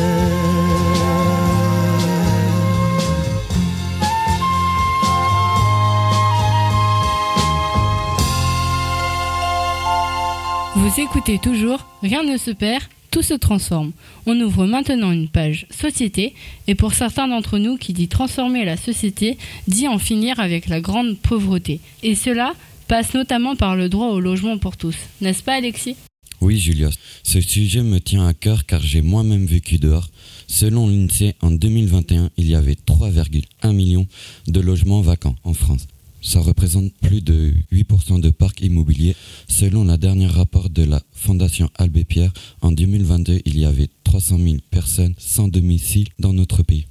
[10.76, 13.92] Vous écoutez toujours Rien ne se perd, tout se transforme.
[14.26, 16.36] On ouvre maintenant une page société
[16.68, 20.80] et pour certains d'entre nous qui dit transformer la société dit en finir avec la
[20.80, 21.82] grande pauvreté.
[22.04, 22.54] Et cela
[22.88, 24.96] passe notamment par le droit au logement pour tous.
[25.20, 25.98] N'est-ce pas Alexis?
[26.40, 26.90] Oui, Julia,
[27.24, 30.10] ce sujet me tient à cœur car j'ai moi-même vécu dehors.
[30.48, 34.08] Selon l'INSEE, en 2021, il y avait 3,1 millions
[34.48, 35.88] de logements vacants en France.
[36.22, 39.16] Ça représente plus de 8% de parc immobilier.
[39.48, 44.38] Selon le dernier rapport de la Fondation Abbé Pierre, en 2022, il y avait 300
[44.38, 46.86] 000 personnes sans domicile dans notre pays.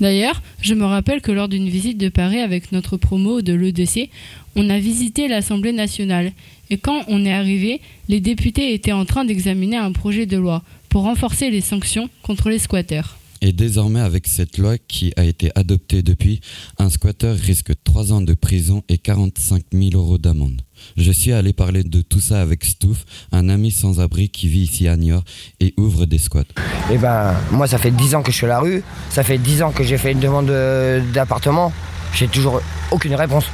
[0.00, 4.10] D'ailleurs, je me rappelle que lors d'une visite de Paris avec notre promo de l'EDC,
[4.54, 6.32] on a visité l'Assemblée nationale.
[6.70, 10.62] Et quand on est arrivé, les députés étaient en train d'examiner un projet de loi
[10.88, 13.18] pour renforcer les sanctions contre les squatteurs.
[13.42, 16.40] Et désormais, avec cette loi qui a été adoptée depuis,
[16.78, 20.62] un squatteur risque 3 ans de prison et 45 000 euros d'amende.
[20.96, 24.88] Je suis allé parler de tout ça avec Stouff, un ami sans-abri qui vit ici
[24.88, 25.22] à Niort
[25.60, 26.44] et ouvre des squats.
[26.90, 28.82] Eh ben, moi, ça fait 10 ans que je suis à la rue.
[29.10, 31.72] Ça fait 10 ans que j'ai fait une demande de- d'appartement.
[32.14, 33.44] J'ai toujours aucune réponse.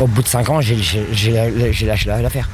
[0.00, 2.48] Au bout de 5 ans, j'ai lâché la- l'affaire.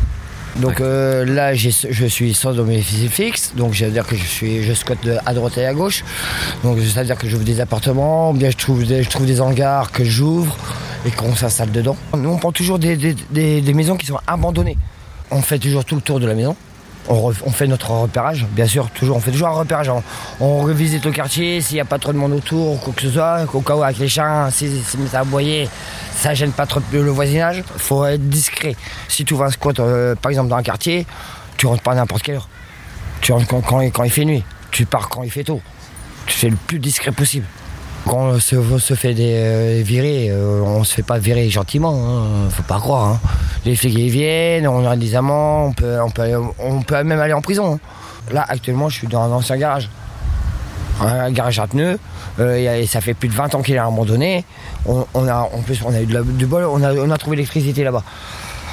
[0.57, 5.01] Donc euh, là, je suis sans domicile fixe, donc c'est-à-dire que je suis, je squatte
[5.27, 6.05] à droite et à gauche.
[6.63, 9.91] Donc c'est-à-dire que j'ouvre des appartements, ou bien je trouve des, je trouve des hangars
[9.91, 10.57] que j'ouvre
[11.05, 11.97] et qu'on s'installe dedans.
[12.17, 14.79] Nous, on prend toujours des, des- des- des maisons qui sont abandonnées.
[15.33, 16.55] On fait toujours tout le tour de la maison.
[17.09, 18.89] On, fait notre repérage, bien sûr.
[19.03, 19.91] On fait toujours un repérage.
[20.41, 23.03] On, revisite le quartier s'il n'y a pas trop de monde autour ou quoi que
[23.03, 23.41] ce soit.
[23.53, 25.69] Au cas où avec les chiens, si si ça aboyer,
[26.17, 27.63] ça gêne pas trop le voisinage.
[27.77, 28.75] faut être discret.
[29.09, 31.07] Si tu ouvres un squat, euh, par exemple, dans un quartier,
[31.59, 32.49] tu rentres pas n'importe quelle heure.
[33.21, 34.45] Tu rentres quand- quand il fait nuit.
[34.71, 35.61] Tu pars quand il fait tôt.
[36.27, 37.47] Tu fais le plus discret possible.
[38.07, 42.51] Quand on se, fait des euh, virer, euh, on se fait pas virer gentiment, hein,
[42.51, 43.05] faut pas croire.
[43.13, 43.21] hein.
[43.65, 45.75] Les flics ils viennent, on a des amendes,
[46.59, 47.75] on peut, même aller en prison.
[47.75, 47.79] hein.
[48.31, 49.89] Là actuellement je suis dans un ancien garage.
[51.01, 51.99] Un garage à pneus,
[52.39, 54.45] euh, et- ça fait plus de 20 ans qu'il est abandonné.
[54.87, 55.49] On, a,
[56.03, 56.67] eu du bol,
[57.19, 58.05] trouvé l'électricité là-bas.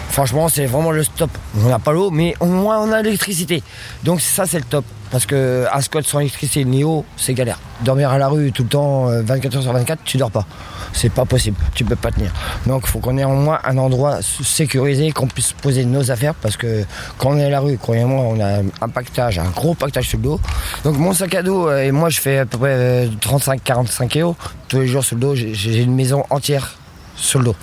[0.10, 1.32] Franchement, c'est vraiment le stop.
[1.58, 3.63] On n'a pas l'eau, mais au moins on a l'électricité.
[4.04, 4.84] Donc ça, c'est le top.
[5.12, 7.60] Parce que squat sans électricité ni eau, c'est galère.
[7.84, 10.45] Dormir à la rue tout le temps, euh, 24 heures sur 24, tu dors pas.
[10.93, 11.58] C'est pas possible.
[11.76, 12.32] Tu peux pas tenir.
[12.65, 16.34] Donc il faut qu'on ait au moins un endroit sécurisé, qu'on puisse poser nos affaires.
[16.36, 16.86] Parce que
[17.17, 20.17] quand on est à la rue, croyez-moi, on a un pactage, un gros pactage sur
[20.17, 20.39] le dos.
[20.86, 24.08] Donc mon sac à dos, euh, et moi je fais à peu près euh, 35-45
[24.08, 24.36] kilos.
[24.69, 26.78] Tous les jours sur le dos, j'ai- une maison entière
[27.17, 27.56] sur le dos.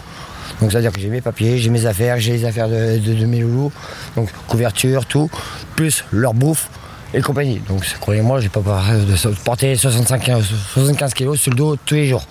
[0.60, 3.40] Donc c'est-à-dire que j'ai mes papiers, j'ai mes affaires, j'ai les affaires de- de mes
[3.40, 3.70] loulous,
[4.16, 5.30] donc couverture, tout,
[5.76, 6.68] plus leur bouffe
[7.14, 7.60] et compagnie.
[7.68, 10.40] Donc croyez-moi, j'ai pas peur de porter 65, euh,
[10.74, 12.26] 75 kilos sur le dos tous les jours.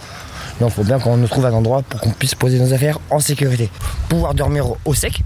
[0.59, 2.99] Donc il faut bien qu'on nous trouve un endroit pour qu'on puisse poser nos affaires
[3.09, 3.69] en sécurité.
[4.09, 5.21] Pouvoir dormir au- sec,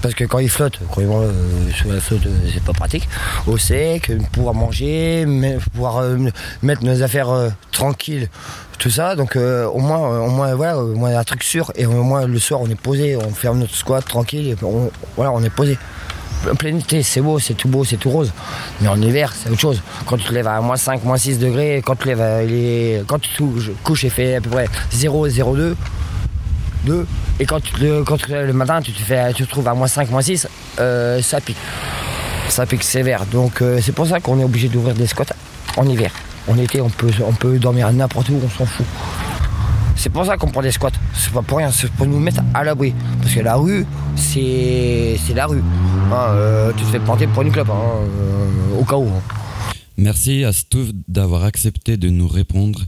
[0.00, 3.08] parce que quand il flotte, croyez-moi, euh, sur la flotte, euh, c'est pas pratique.
[3.46, 5.26] Au sec, euh, pouvoir manger,
[5.72, 6.16] pouvoir euh,
[6.62, 7.28] mettre nos affaires
[7.72, 8.28] tranquilles,
[8.78, 9.14] tout ça.
[9.16, 11.70] Donc au moins, au moins voilà, au moins un truc sûr.
[11.76, 14.48] Et au moins le soir, on est posé, on ferme notre squat tranquille.
[14.48, 15.78] Et on, voilà, on est posé.
[16.50, 18.32] En plein été, c'est beau, c'est tout beau, c'est tout rose.
[18.80, 19.82] Mais en hiver, c'est autre chose.
[20.06, 21.96] Quand tu te lèves à moins 5, moins 6 degrés, quand
[23.20, 23.42] tu
[23.84, 25.74] couches, il fait à peu près 0, 0,2.
[26.84, 27.06] 2.
[27.38, 30.10] Et quand tu, lèves le matin, tu te, fais, tu te trouves à moins 5,
[30.10, 30.48] moins 6,
[30.80, 31.56] euh, ça pique.
[32.48, 33.24] Ça pique sévère.
[33.26, 35.24] Donc euh, c'est pour ça qu'on est obligé d'ouvrir des squats
[35.76, 36.10] en hiver.
[36.48, 38.86] En été, on peut, on peut dormir n'importe où, on s'en fout.
[39.96, 40.90] C'est pour ça qu'on prend des squats.
[41.14, 42.92] C'est pas pour rien, c'est pour nous mettre à l'abri.
[43.20, 45.60] Parce que la rue, c'est c'est la rue.
[46.10, 49.06] Hein, euh, tu te fais planter pour une clope, hein, euh, au cas où.
[49.08, 49.22] hein.
[49.96, 52.82] Merci à Stouff d'avoir accepté de nous répondre.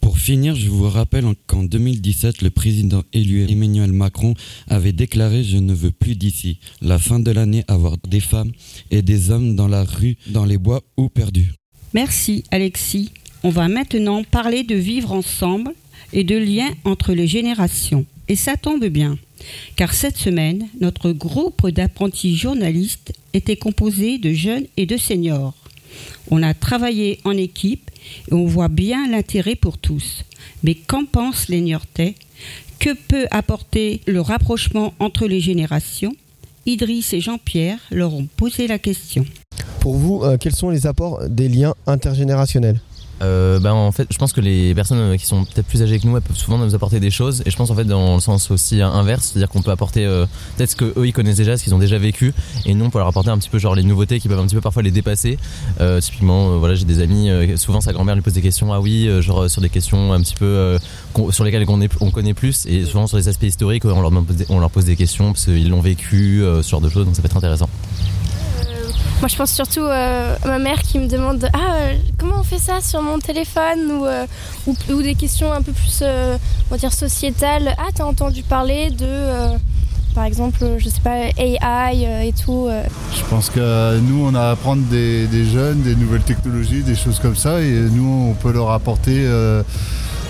[0.00, 4.34] Pour finir, je vous rappelle qu'en 2017, le président élu Emmanuel Macron
[4.66, 6.58] avait déclaré Je ne veux plus d'ici.
[6.80, 8.50] La fin de l'année, avoir des femmes
[8.90, 11.52] et des hommes dans la rue, dans les bois ou perdus.
[11.94, 13.12] Merci Alexis.
[13.42, 15.72] On va maintenant parler de vivre ensemble
[16.12, 18.06] et de liens entre les générations.
[18.28, 19.18] Et ça tombe bien,
[19.76, 25.54] car cette semaine, notre groupe d'apprentis journalistes était composé de jeunes et de seniors.
[26.30, 27.90] On a travaillé en équipe
[28.30, 30.24] et on voit bien l'intérêt pour tous.
[30.62, 32.14] Mais qu'en pensent les Niortais?
[32.78, 36.14] Que peut apporter le rapprochement entre les générations?
[36.66, 39.26] Idriss et Jean-Pierre leur ont posé la question.
[39.80, 42.80] Pour vous, euh, quels sont les apports des liens intergénérationnels?
[43.22, 45.98] Euh, ben, en fait, je pense que les personnes euh, qui sont peut-être plus âgées
[45.98, 47.42] que nous, peuvent souvent nous apporter des choses.
[47.46, 50.26] Et je pense en fait dans le sens aussi inverse, c'est-à-dire qu'on peut apporter euh,
[50.56, 52.32] peut-être ce que eux ils connaissent déjà, ce qu'ils ont déjà vécu,
[52.66, 54.46] et nous on peut leur apporter un petit peu genre les nouveautés qui peuvent un
[54.46, 55.38] petit peu parfois les dépasser.
[55.80, 58.72] Euh, typiquement, euh, voilà, j'ai des amis, euh, souvent sa grand-mère lui pose des questions,
[58.72, 60.78] ah oui, euh, genre euh, sur des questions un petit peu euh,
[61.30, 61.66] sur lesquelles
[62.00, 65.44] on, connaît plus, et souvent sur les aspects historiques, on leur, pose des- questions parce
[65.44, 67.68] qu'ils l'ont vécu, euh, ce genre de choses, donc ça peut être intéressant.
[69.20, 72.42] Moi, je pense surtout euh, à ma mère qui me demande Ah, euh, comment on
[72.42, 74.24] fait ça sur mon téléphone ou, euh,
[74.66, 77.74] ou, des questions un peu plus, on va dire, sociétales.
[77.76, 79.58] Ah, t'as entendu parler de,
[80.14, 82.70] par exemple, je sais pas, AI et tout.
[83.14, 87.18] Je pense que nous, on a à apprendre des, jeunes, des nouvelles technologies, des choses
[87.18, 89.28] comme ça, et nous, on peut leur apporter,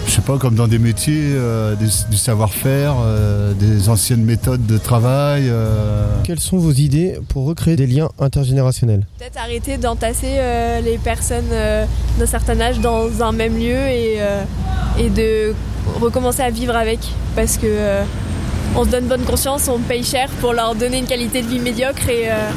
[0.07, 4.67] je sais pas, comme dans des métiers, euh, des- du savoir-faire, euh, des anciennes méthodes
[4.67, 5.45] de travail.
[5.49, 6.07] euh.
[6.25, 9.07] Quelles sont vos idées pour recréer des liens intergénérationnels?
[9.19, 11.85] Peut-être arrêter d'entasser euh, les personnes euh,
[12.19, 14.43] d'un certain âge dans un même lieu et, euh,
[14.99, 15.55] et de
[16.01, 16.99] recommencer à vivre avec.
[17.37, 18.03] Parce que euh,
[18.77, 21.61] on se donne bonne conscience, on paye cher pour leur donner une qualité de vie
[21.61, 22.51] médiocre et, euh,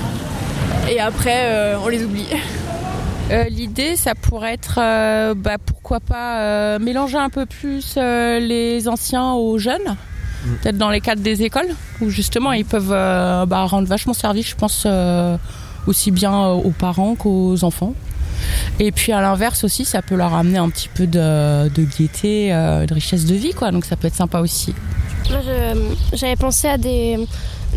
[0.90, 2.26] et après euh, on les oublie.
[3.32, 8.40] Euh, L'idée, ça pourrait être, euh, bah, pourquoi pas, euh, mélanger un peu plus euh,
[8.40, 9.96] les anciens aux jeunes,
[10.62, 11.70] peut-être dans les cadres des écoles,
[12.02, 15.38] où justement ils peuvent euh, bah, rendre vachement service, je pense, euh,
[15.88, 17.94] aussi bien aux parents qu'aux enfants.
[18.80, 22.54] Et puis à l'inverse aussi, ça peut leur amener un petit peu de, de gaieté,
[22.54, 23.72] euh, de richesse de vie, quoi.
[23.72, 24.76] Donc ça peut être sympa aussi.
[25.30, 27.18] Moi, je- j'avais pensé à des,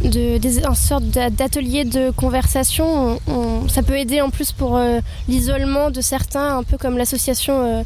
[0.05, 3.19] de, des sorte d'a- d'atelier de conversation.
[3.29, 6.97] On- on- ça peut aider en plus pour euh, l'isolement de certains, un peu comme
[6.99, 7.83] l'association euh,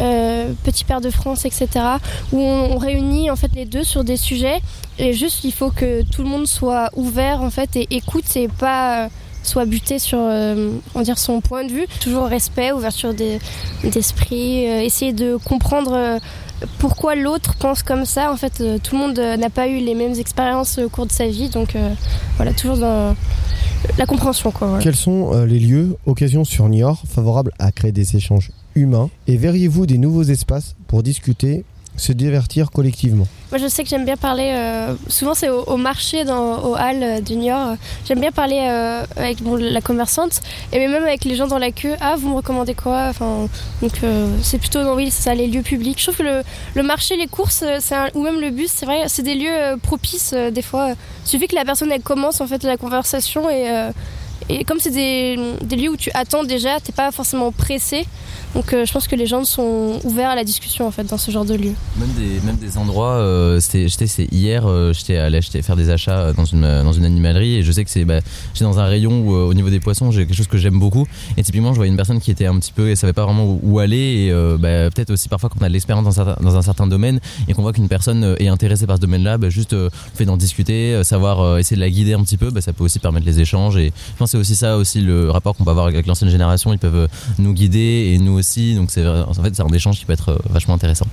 [0.00, 1.68] euh, Petit Père de France, etc.
[2.32, 4.60] Où on, réunit en fait les deux sur des sujets
[4.98, 8.48] et juste il faut que tout le monde soit ouvert en fait et écoute et
[8.48, 9.08] pas
[9.42, 10.18] soit buté sur
[10.94, 11.86] on dire son point de vue.
[12.00, 13.38] Toujours respect, ouverture des-
[13.84, 16.18] d'esprit, essayer de comprendre
[16.78, 18.32] pourquoi l'autre pense comme ça.
[18.32, 21.06] En fait, euh, tout le monde euh, n'a pas eu les mêmes expériences au cours
[21.06, 21.90] de sa vie, donc euh,
[22.36, 23.14] voilà, toujours dans
[23.98, 24.52] la compréhension.
[24.80, 29.10] Quels sont les lieux, occasions sur Niort favorables à créer des échanges humains?
[29.26, 31.64] Et verriez-vous des nouveaux espaces pour discuter,
[31.96, 34.52] se divertir collectivement Moi, je sais que j'aime bien parler.
[34.54, 37.76] euh, souvent, c'est au, marché, dans, au hall euh, du Niort.
[38.06, 40.40] J'aime bien parler euh, avec la commerçante
[40.72, 41.94] et même avec les gens dans la queue.
[42.00, 43.06] Ah, vous me recommandez quoi?
[43.08, 43.48] Enfin,
[43.80, 45.98] donc euh, c'est plutôt dans oui, ça, les lieux publics.
[45.98, 46.42] Je trouve que
[46.74, 47.64] le, marché, les courses,
[48.14, 50.34] ou même le bus, c'est vrai, c'est des lieux propices.
[50.34, 50.90] des fois,
[51.24, 53.90] il suffit que la personne commence en fait la conversation et
[54.48, 58.06] et comme c'est des, des lieux où tu attends déjà, t'es pas forcément pressé.
[58.54, 61.18] Donc euh, je pense que les gens sont ouverts à la discussion en fait dans
[61.18, 61.72] ce genre de lieu.
[61.98, 63.60] Même des, même des endroits, euh,
[64.30, 67.62] hier, euh, j'étais allé acheter, faire des achats euh, dans une, dans une animalerie et
[67.64, 68.20] je sais que c'est, bah,
[68.52, 70.78] j'étais dans un rayon où euh, au niveau des poissons, j'ai quelque chose que j'aime
[70.78, 71.06] beaucoup.
[71.36, 73.58] Et typiquement, je voyais une personne qui était un petit peu, et savait pas vraiment
[73.60, 73.94] où, aller
[74.28, 77.18] et bah, peut-être aussi parfois quand on a de l'expérience dans, dans un certain domaine
[77.48, 80.36] et qu'on voit qu'une personne est intéressée par ce domaine-là, bah, juste le fait d'en
[80.36, 83.40] discuter, savoir essayer de la guider un petit peu, bah, ça peut aussi permettre les
[83.40, 86.06] échanges et je pense que c'est aussi ça aussi le rapport qu'on peut avoir avec
[86.06, 88.43] l'ancienne génération, ils peuvent nous guider et nous aussi,
[88.74, 91.06] donc c'est vrai- en fait c'est un échange qui peut être euh, vachement intéressant.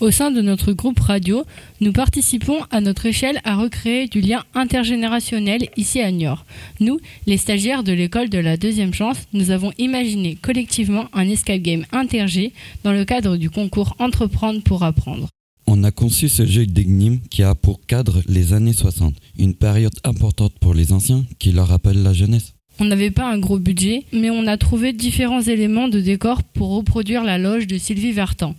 [0.00, 1.44] Au sein de notre groupe radio,
[1.80, 6.44] nous participons à notre échelle à recréer du lien intergénérationnel ici à Niort.
[6.80, 11.62] Nous, les stagiaires de l'école de la deuxième chance, nous avons imaginé collectivement un escape
[11.62, 12.52] game intergé
[12.84, 15.28] dans le cadre du concours Entreprendre pour apprendre.
[15.66, 19.94] On a conçu ce jeu d'énigmes qui a pour cadre les années 60, une période
[20.04, 22.52] importante pour les anciens qui leur rappelle la jeunesse.
[22.78, 26.76] On n'avait pas un gros budget, mais on a trouvé différents éléments de décor pour
[26.76, 28.54] reproduire la loge de Sylvie Vartan,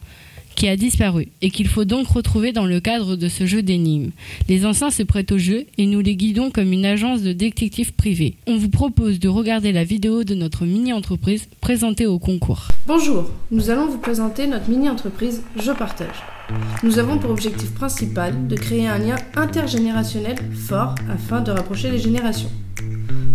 [0.55, 4.09] qui a disparu, et qu'il faut donc retrouver dans le cadre de ce jeu d'énigmes.
[4.49, 7.93] Les anciens se prêtent au jeu et nous les guidons comme une agence de détectives
[7.93, 8.33] privés.
[8.47, 12.69] On vous propose de regarder la vidéo de notre mini-entreprise présentée au concours.
[12.87, 16.36] Bonjour, nous allons vous présenter notre mini-entreprise Je Partage.
[16.83, 21.99] Nous avons pour objectif principal de créer un lien intergénérationnel fort afin de rapprocher les
[21.99, 22.51] générations.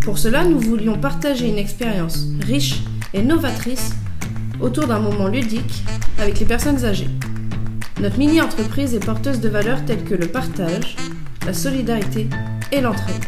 [0.00, 2.80] Pour cela, nous voulions partager une expérience riche
[3.12, 3.94] et novatrice
[4.60, 5.82] autour d'un moment ludique
[6.18, 7.10] avec les personnes âgées.
[8.00, 10.96] Notre mini-entreprise est porteuse de valeurs telles que le partage,
[11.44, 12.28] la solidarité
[12.70, 13.24] et l'entraide.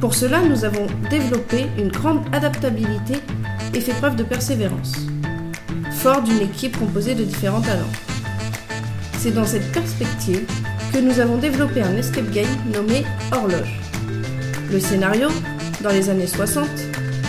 [0.00, 3.14] Pour cela, nous avons développé une grande adaptabilité
[3.72, 5.06] et fait preuve de persévérance,
[5.90, 8.13] fort d'une équipe composée de différents talents.
[9.24, 10.42] C'est dans cette perspective
[10.92, 13.80] que nous avons développé un escape game nommé Horloge.
[14.70, 15.28] Le scénario,
[15.82, 16.68] dans les années 60,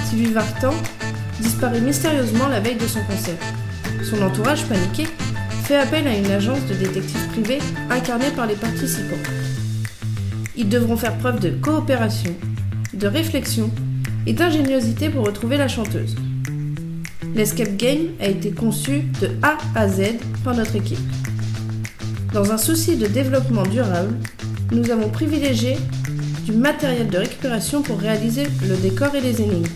[0.03, 0.73] Sylvie Vartan
[1.39, 3.37] disparaît mystérieusement la veille de son concert.
[4.03, 5.07] Son entourage, paniqué,
[5.63, 9.31] fait appel à une agence de détectives privés incarnée par les participants.
[10.57, 12.35] Ils devront faire preuve de coopération,
[12.93, 13.71] de réflexion
[14.27, 16.17] et d'ingéniosité pour retrouver la chanteuse.
[17.35, 20.99] L'escape game a été conçu de A à Z par notre équipe.
[22.35, 24.13] Dans un souci de développement durable,
[24.73, 25.77] nous avons privilégié
[26.43, 29.71] du matériel de récupération pour réaliser le décor et les énigmes.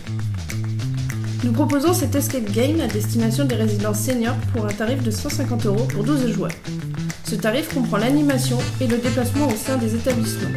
[1.42, 5.64] Nous proposons cet escape game à destination des résidences seniors pour un tarif de 150
[5.64, 6.52] euros pour 12 joueurs.
[7.24, 10.50] Ce tarif comprend l'animation et le déplacement au sein des établissements.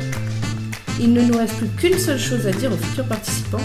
[0.99, 3.64] Il ne nous reste plus qu'une seule chose à dire aux futurs participants.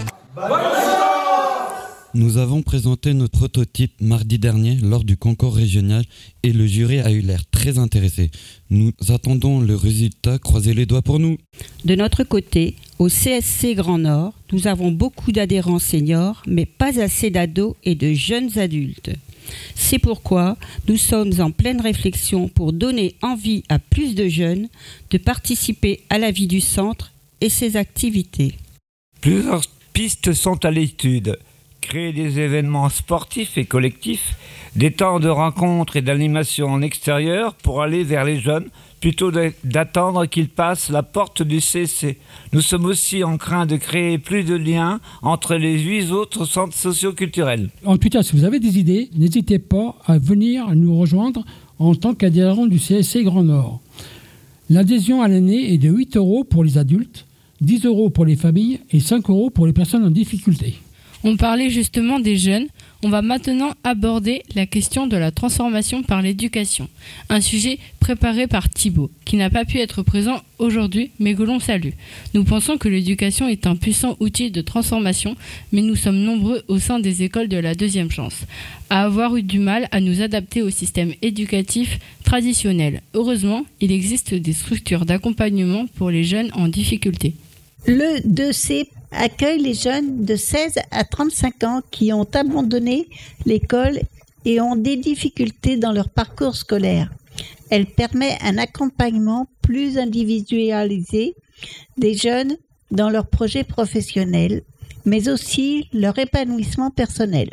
[2.18, 6.04] Nous avons présenté notre prototype mardi dernier lors du concours régional
[6.42, 8.32] et le jury a eu l'air très intéressé.
[8.70, 11.38] Nous attendons le résultat, croisez les doigts pour nous.
[11.84, 17.30] De notre côté, au CSC Grand Nord, nous avons beaucoup d'adhérents seniors, mais pas assez
[17.30, 19.12] d'ados et de jeunes adultes.
[19.76, 20.56] C'est pourquoi
[20.88, 24.66] nous sommes en pleine réflexion pour donner envie à plus de jeunes
[25.12, 28.56] de participer à la vie du centre et ses activités.
[29.20, 29.62] Plusieurs
[29.92, 31.38] pistes sont à l'étude.
[31.80, 34.36] Créer des événements sportifs et collectifs,
[34.76, 38.68] des temps de rencontres et d'animation en extérieur pour aller vers les jeunes,
[39.00, 39.30] plutôt
[39.64, 42.18] d'attendre qu'ils passent la porte du CC.
[42.52, 46.76] Nous sommes aussi en train de créer plus de liens entre les huit autres centres
[46.76, 47.70] socioculturels.
[47.84, 51.44] En tout cas, si vous avez des idées, n'hésitez pas à venir nous rejoindre
[51.78, 53.80] en tant qu'adhérent du CSC Grand Nord.
[54.68, 57.26] L'adhésion à l'année est de 8 euros pour les adultes,
[57.60, 60.74] 10 euros pour les familles et 5 euros pour les personnes en difficulté.
[61.24, 62.68] On parlait justement des jeunes.
[63.02, 66.88] On va maintenant aborder la question de la transformation par l'éducation.
[67.28, 71.60] Un sujet préparé par Thibaut, qui n'a pas pu être présent aujourd'hui, mais que l'on
[71.60, 71.90] salue.
[72.34, 75.36] Nous pensons que l'éducation est un puissant outil de transformation,
[75.72, 78.42] mais nous sommes nombreux au sein des écoles de la deuxième chance
[78.90, 83.02] à avoir eu du mal à nous adapter au système éducatif traditionnel.
[83.14, 87.34] Heureusement, il existe des structures d'accompagnement pour les jeunes en difficulté.
[87.86, 93.08] Le 2C accueille les jeunes de 16 à 35 ans qui ont abandonné
[93.46, 94.00] l'école
[94.44, 97.10] et ont des difficultés dans leur parcours scolaire.
[97.70, 101.34] Elle permet un accompagnement plus individualisé
[101.96, 102.56] des jeunes
[102.90, 104.62] dans leurs projets professionnels,
[105.04, 107.50] mais aussi leur épanouissement personnel.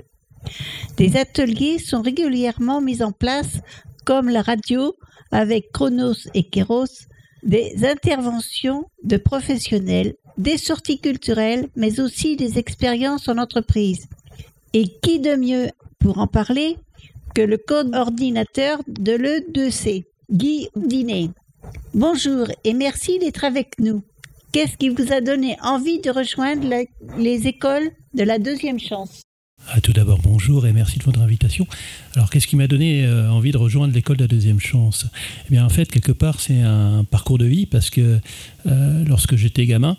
[0.98, 3.60] Des ateliers sont régulièrement mis en place,
[4.06, 4.96] comme la radio
[5.32, 6.86] avec Chronos et Kéros,
[7.44, 14.08] des interventions de professionnels, des sorties culturelles, mais aussi des expériences en entreprise.
[14.74, 15.70] Et qui de mieux
[16.00, 16.78] pour en parler
[17.34, 21.30] que le coordinateur de l'E2C, Guy Dinet.
[21.94, 24.04] Bonjour et merci d'être avec nous.
[24.52, 26.68] Qu'est-ce qui vous a donné envie de rejoindre
[27.18, 29.22] les écoles de la deuxième chance?
[29.68, 31.66] Ah, tout d'abord, bonjour et merci de votre invitation.
[32.16, 35.08] Alors, qu'est-ce qui m'a donné euh, envie de rejoindre l'école de la deuxième chance?
[35.48, 38.20] Eh bien, en fait, quelque part, c'est un parcours de vie parce que
[38.68, 39.98] euh, lorsque j'étais gamin,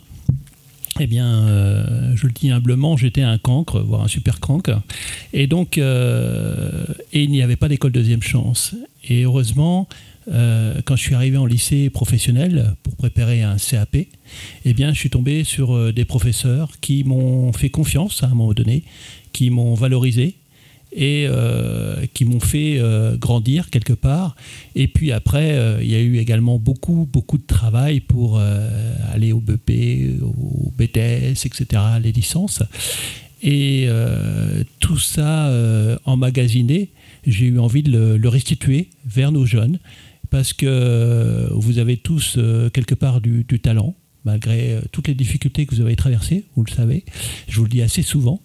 [0.99, 4.81] eh bien, euh, je le dis humblement, j'étais un cancre, voire un super cancre.
[5.33, 8.75] Et donc, euh, et il n'y avait pas d'école deuxième chance.
[9.09, 9.89] Et heureusement,
[10.33, 13.97] euh, quand je suis arrivé en lycée professionnel pour préparer un CAP,
[14.65, 18.53] eh bien, je suis tombé sur des professeurs qui m'ont fait confiance à un moment
[18.53, 18.83] donné,
[19.33, 20.35] qui m'ont valorisé
[20.97, 24.35] et euh, qui m'ont fait euh, grandir quelque part.
[24.75, 28.41] Et puis après, euh, il y a eu également beaucoup, beaucoup de travail pour
[29.13, 32.63] aller au BP, au BTS, etc., les licences.
[33.43, 33.89] Et
[34.81, 35.53] tout ça
[36.05, 36.91] emmagasiné,
[37.27, 39.79] j'ai eu envie de le, restituer vers nos jeunes,
[40.31, 42.39] parce que vous avez tous
[42.73, 43.95] quelque part du, talent,
[44.25, 47.05] malgré toutes les difficultés que vous avez traversées, vous le savez,
[47.47, 48.41] je vous le dis assez souvent.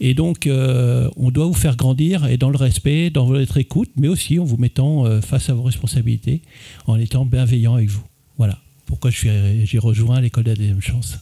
[0.00, 3.90] Et donc, euh, on doit vous faire grandir et dans le respect, dans votre écoute,
[3.96, 6.42] mais aussi en vous mettant euh, face à vos responsabilités,
[6.86, 8.04] en étant bienveillant avec vous.
[8.36, 11.18] Voilà pourquoi j'ai rejoint l'école de la deuxième chance.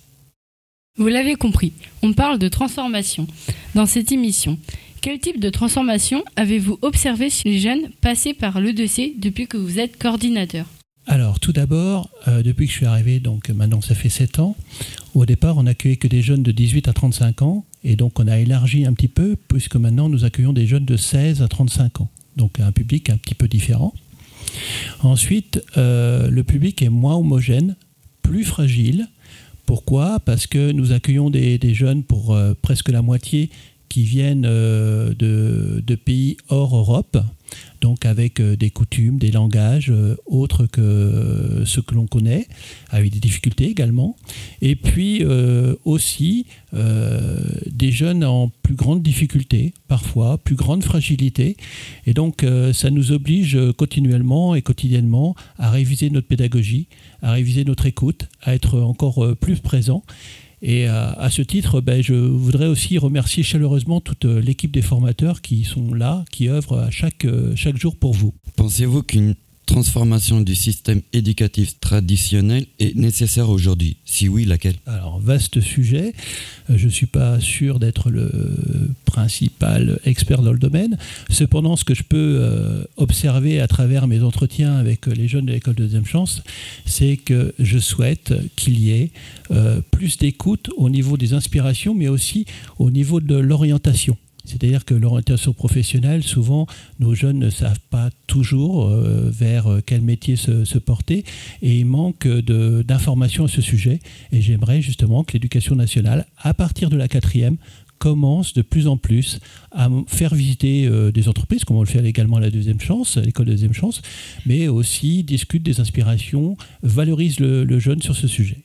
[0.97, 1.73] Vous l'avez compris,
[2.03, 3.27] on parle de transformation
[3.75, 4.59] dans cette émission.
[5.01, 9.79] Quel type de transformation avez-vous observé chez les jeunes passés par l'E2C depuis que vous
[9.79, 10.67] êtes coordinateur?
[11.07, 14.57] Alors, tout d'abord, euh, depuis que je suis arrivé, donc maintenant ça fait 7 ans,
[15.15, 18.27] au départ, on n'accueillait que des jeunes de 18 à 35 ans, et donc on
[18.27, 22.01] a élargi un petit peu, puisque maintenant nous accueillons des jeunes de 16 à 35
[22.01, 23.93] ans, donc un public un petit peu différent.
[25.03, 27.77] Ensuite, euh, le public est moins homogène,
[28.23, 29.09] plus fragile.
[29.67, 30.21] Pourquoi?
[30.21, 33.51] Parce que nous accueillons des, jeunes pour euh, presque la moitié
[33.89, 37.19] qui viennent euh, de pays hors Europe,
[37.85, 42.49] donc avec euh, des coutumes, des langages euh, autres que ceux que l'on connaît,
[42.89, 44.17] avec des difficultés également.
[44.63, 51.57] Et puis euh, aussi des jeunes en plus grande difficulté, parfois, plus grande fragilité.
[52.05, 56.89] Et donc ça nous oblige continuellement et quotidiennement à réviser notre pédagogie,
[57.23, 60.03] à réviser notre écoute, à être encore plus présent.
[60.67, 64.81] Et à, à ce titre, ben, je voudrais aussi remercier chaleureusement toute euh, l'équipe des
[64.81, 68.33] formateurs qui sont là, qui œuvrent à chaque, euh, chaque jour pour vous.
[68.57, 69.35] Pensez-vous qu'une
[69.67, 73.97] transformation du système éducatif traditionnel est nécessaire aujourd'hui?
[74.05, 74.77] Si oui, laquelle?
[74.87, 76.15] Alors, vaste sujet.
[76.71, 78.31] Euh, Je ne suis pas sûr d'être le
[79.05, 80.97] principal expert dans le domaine.
[81.31, 85.47] Cependant, ce que je peux euh, observer à travers mes entretiens avec euh, les jeunes
[85.47, 86.43] de l'école de deuxième chance,
[86.85, 89.11] c'est que je souhaite qu'il y ait
[89.91, 92.47] plus d'écoute au niveau des inspirations, mais aussi
[92.79, 94.17] au niveau de l'orientation.
[94.45, 96.67] C'est-à-dire que l'orientation professionnelle, souvent,
[97.01, 101.25] nos jeunes ne savent pas toujours euh, vers euh, quel métier se, porter
[101.63, 104.01] et il manque d'informations à ce sujet.
[104.33, 107.57] Et j'aimerais justement que l'éducation nationale, à partir de la quatrième,
[107.99, 109.39] commence de plus en plus
[109.71, 113.17] à faire visiter euh, des entreprises, comme on le fait également à la deuxième chance,
[113.17, 114.03] à l'école de deuxième chance,
[114.45, 118.65] mais aussi discute des inspirations, valorise le jeune sur ce sujet.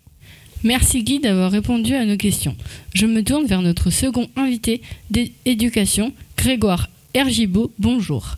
[0.64, 2.54] Merci Guy d'avoir répondu à nos questions.
[2.94, 7.72] Je me tourne vers notre second invité d'éducation, Grégoire Ergibaud.
[7.80, 8.36] Bonjour.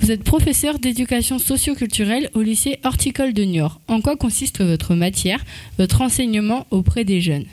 [0.00, 3.80] Vous êtes professeur d'éducation socioculturelle au lycée Horticole de Niort.
[3.86, 5.44] En quoi consiste votre matière,
[5.78, 7.44] votre enseignement auprès des jeunes?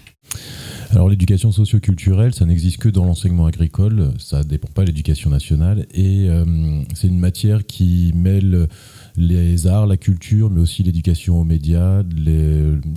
[0.89, 5.29] Alors l'éducation socio-culturelle, ça n'existe que dans l'enseignement agricole, ça ne dépend pas de l'éducation
[5.29, 6.45] nationale, et euh,
[6.95, 8.67] c'est une matière qui mêle
[9.17, 12.03] les arts, la culture, mais aussi l'éducation aux médias,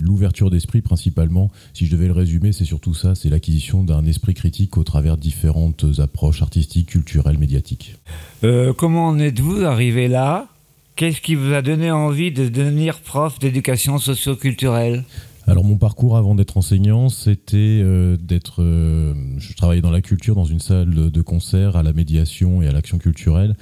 [0.01, 1.49] l'ouverture d'esprit principalement.
[1.73, 5.17] Si je devais le résumer, c'est surtout ça, c'est l'acquisition d'un esprit critique au travers
[5.17, 7.95] différentes approches artistiques, culturelles, médiatiques.
[8.43, 10.47] Euh, comment en êtes-vous arrivé là?
[10.95, 15.03] Qu'est-ce qui vous a donné envie de devenir prof d'éducation socioculturelle?
[15.47, 18.61] Alors mon parcours avant d'être enseignant, c'était euh, d'être...
[18.61, 22.67] euh, je travaillais dans la culture, dans une salle de, concert, à la médiation et
[22.67, 23.55] à l'action culturelle.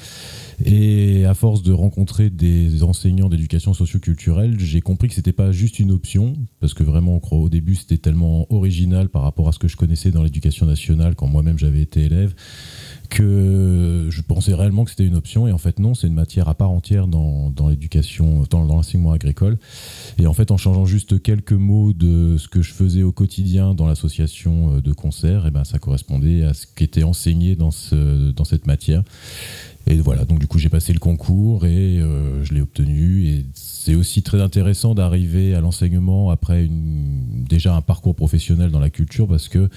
[0.65, 5.79] Et à force de rencontrer des enseignants d'éducation socioculturelle, j'ai compris que c'était pas juste
[5.79, 9.69] une option, parce que vraiment, au début, c'était tellement original par rapport à ce que
[9.69, 12.33] je connaissais dans l'éducation nationale quand moi-même j'avais été élève,
[13.09, 15.47] que je pensais réellement que c'était une option.
[15.47, 18.75] Et en fait, non, c'est une matière à part entière dans, dans l'éducation, dans, dans
[18.75, 19.57] l'enseignement agricole.
[20.17, 23.73] Et en fait, en changeant juste quelques mots de ce que je faisais au quotidien
[23.73, 27.71] dans l'association euh, de concert, et ben, ça correspondait à ce qui était enseigné dans,
[27.71, 29.03] ce, dans cette matière.
[29.87, 33.43] Et voilà, donc du coup j'ai passé le concours et euh, je l'ai obtenu.
[33.81, 39.25] C'est aussi très intéressant d'arriver à l'enseignement après déjà un parcours professionnel dans la culture
[39.25, 39.69] parce que euh,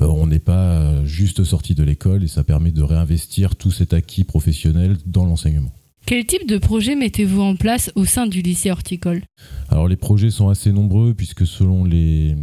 [0.00, 4.24] on n'est pas juste sorti de l'école et ça permet de réinvestir tout cet acquis
[4.24, 5.70] professionnel dans l'enseignement.
[6.06, 9.22] Quel type de projet mettez-vous en place au sein du lycée horticole
[9.70, 12.36] Alors les projets sont assez nombreux puisque selon les,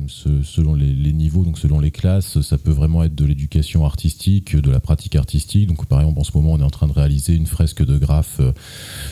[0.43, 4.69] selon les, niveaux, donc selon les classes, ça peut vraiment être de l'éducation artistique, de
[4.69, 5.67] la pratique artistique.
[5.67, 7.97] Donc par exemple en ce moment on est en train de réaliser une fresque de
[7.97, 8.51] graphes euh,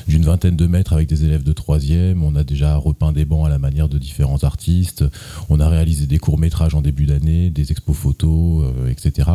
[0.09, 2.21] d'une vingtaine de mètres avec des élèves de troisième.
[2.21, 5.05] On a déjà repeint des bancs à la manière de différents artistes.
[5.47, 9.29] On a réalisé des courts métrages en début d'année, des expos photos, euh, etc.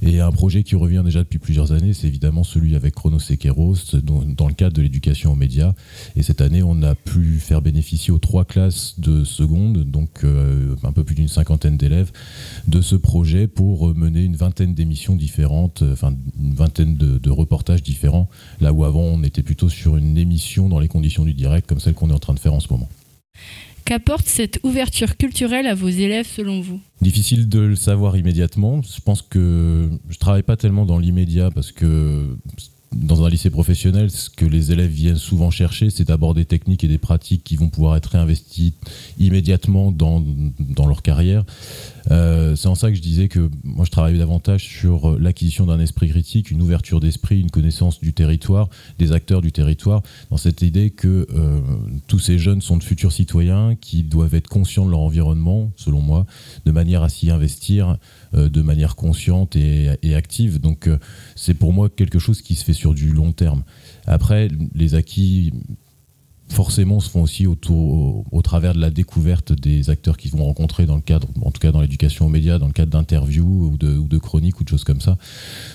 [0.00, 3.36] Et un projet qui revient déjà depuis plusieurs années, c'est évidemment celui avec Chronos et
[3.36, 5.72] Kéros, dont- dans le cadre de l'éducation aux médias.
[6.16, 10.76] Et cette année, on a pu faire bénéficier aux trois classes de seconde, donc euh,
[10.82, 12.12] un peu plus d'une cinquantaine d'élèves,
[12.68, 17.30] de ce projet pour mener une vingtaine d'émissions différentes, euh, enfin une vingtaine de, de
[17.30, 18.28] reportages différents,
[18.60, 21.80] là où avant on était plutôt sur une émission dans les conditions du direct, comme
[21.80, 22.90] celle qu'on est en train de faire en ce moment.
[23.86, 26.80] Qu'apporte cette ouverture culturelle à vos élèves selon vous?
[27.00, 28.82] Difficile de le savoir immédiatement.
[28.82, 32.36] Je pense que je travaille pas tellement dans l'immédiat parce que
[32.94, 36.84] dans un lycée professionnel, ce que les élèves viennent souvent chercher, c'est d'abord des techniques
[36.84, 38.74] et des pratiques qui vont pouvoir être réinvesties
[39.18, 40.22] immédiatement dans,
[40.58, 41.44] dans leur carrière.
[42.10, 45.80] Euh, c'est en ça que je disais que moi je travaille davantage sur l'acquisition d'un
[45.80, 50.62] esprit critique, une ouverture d'esprit, une connaissance du territoire, des acteurs du territoire, dans cette
[50.62, 51.60] idée que euh,
[52.06, 56.00] tous ces jeunes sont de futurs citoyens qui doivent être conscients de leur environnement, selon
[56.00, 56.26] moi,
[56.64, 57.96] de manière à s'y investir
[58.34, 60.60] euh, de manière consciente et, active.
[60.60, 60.98] Donc euh,
[61.34, 63.64] c'est pour moi quelque chose qui se fait sur du long terme.
[64.06, 65.52] Après, les acquis
[66.48, 70.86] forcément se font aussi autour, au, travers de la découverte des acteurs qu'ils vont rencontrer
[70.86, 73.76] dans le cadre, en tout cas dans l'éducation aux médias, dans le cadre d'interviews ou
[73.76, 75.16] de, ou de chroniques ou de choses comme ça.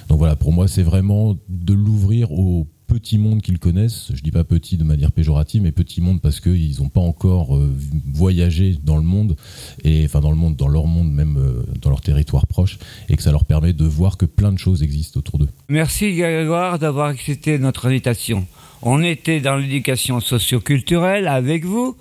[0.08, 4.12] Donc voilà, pour moi, c'est vraiment de l'ouvrir au petit monde qu'ils connaissent.
[4.14, 7.56] Je dis pas petit de manière péjorative, mais petit monde parce qu'ils n'ont pas encore
[7.56, 7.72] euh,
[8.12, 9.38] voyagé dans le monde,
[9.84, 13.16] et enfin dans le monde, dans leur monde, même euh, dans leur territoire proche, et
[13.16, 15.50] que ça leur permet de voir que plein de choses existent autour d'eux.
[15.70, 18.48] Merci Grégoire d'avoir accepté notre invitation.
[18.82, 21.96] On était dans l'éducation socioculturelle avec vous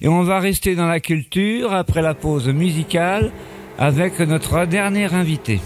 [0.00, 3.30] et on va rester dans la culture après la pause musicale
[3.78, 5.60] avec notre dernier invité.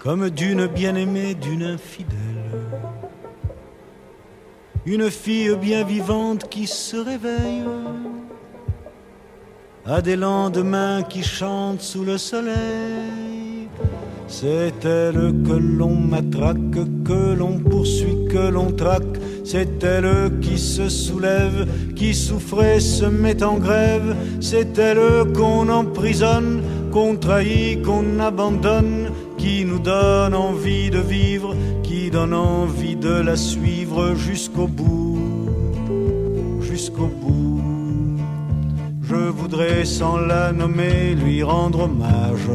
[0.00, 2.16] Comme d'une bien-aimée, d'une infidèle.
[4.86, 7.64] Une fille bien vivante qui se réveille
[9.84, 13.68] à des lendemains qui chantent sous le soleil.
[14.26, 16.72] C'est elle que l'on matraque,
[17.04, 19.18] que l'on poursuit, que l'on traque.
[19.44, 24.16] C'est elle qui se soulève, qui souffrait, se met en grève.
[24.40, 32.10] C'est elle qu'on emprisonne, qu'on trahit, qu'on abandonne, qui nous donne envie de vivre, qui
[32.10, 35.18] donne envie de la suivre jusqu'au bout,
[36.60, 37.62] jusqu'au bout.
[39.02, 42.50] Je voudrais sans la nommer lui rendre hommage.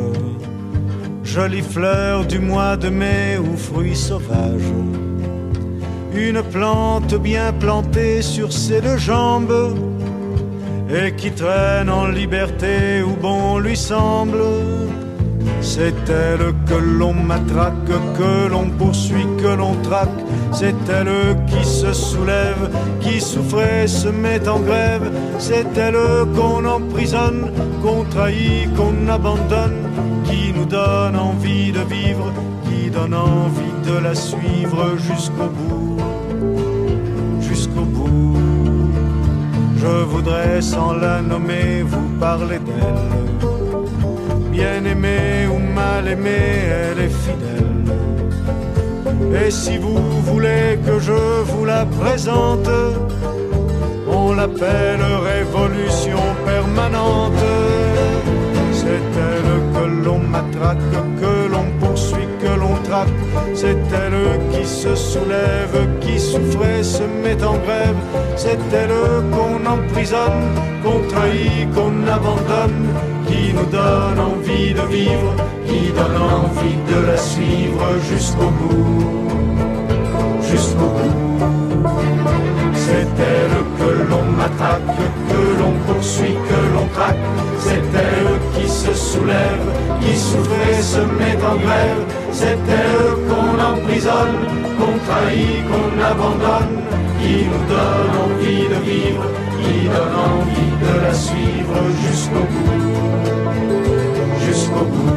[1.23, 4.71] Jolie fleur du mois de mai ou fruit sauvage.
[6.15, 9.94] Une plante bien plantée sur ses deux jambes
[10.89, 14.43] et qui traîne en liberté où bon lui semble.
[15.61, 17.73] C'est elle que l'on matraque,
[18.17, 20.21] que l'on poursuit, que l'on traque.
[20.51, 22.69] C'est elle qui se soulève,
[23.01, 25.11] qui souffrait, se met en grève.
[25.39, 25.97] C'est elle
[26.36, 29.89] qu'on emprisonne, qu'on trahit, qu'on abandonne,
[30.25, 32.31] qui nous donne envie de vivre,
[32.65, 35.97] qui donne envie de la suivre jusqu'au bout,
[39.86, 43.25] Je voudrais sans la nommer vous parler d'elle
[44.51, 47.83] bien aimée ou mal aimée, elle est fidèle.
[49.41, 51.19] Et si vous voulez que je
[51.49, 52.71] vous la présente,
[54.07, 57.45] on l'appelle révolution permanente.
[58.79, 60.93] C'est elle que l'on matraque,
[63.53, 67.95] C'est elle qui se soulève, qui souffrait se met en grève.
[68.36, 70.53] C'est elle qu'on emprisonne,
[70.84, 72.88] qu'on trahit, qu'on abandonne,
[73.28, 75.34] qui nous donne envie de vivre,
[75.68, 79.28] qui donne envie de la suivre jusqu'au bout,
[80.41, 81.49] jusqu'au bout.
[82.74, 84.97] C'est elle que l'on attaque,
[85.30, 87.26] que l'on poursuit, que l'on traque.
[87.60, 89.68] C'est elle qui se soulève,
[90.01, 92.03] qui souffre et se met en grève.
[92.32, 94.38] C'est elle qu'on emprisonne,
[94.78, 96.76] qu'on trahit, qu'on abandonne,
[97.20, 99.26] qui nous donne envie de vivre,
[99.62, 102.84] qui donne envie de la suivre jusqu'au bout,
[104.45, 105.16] jusqu'au bout,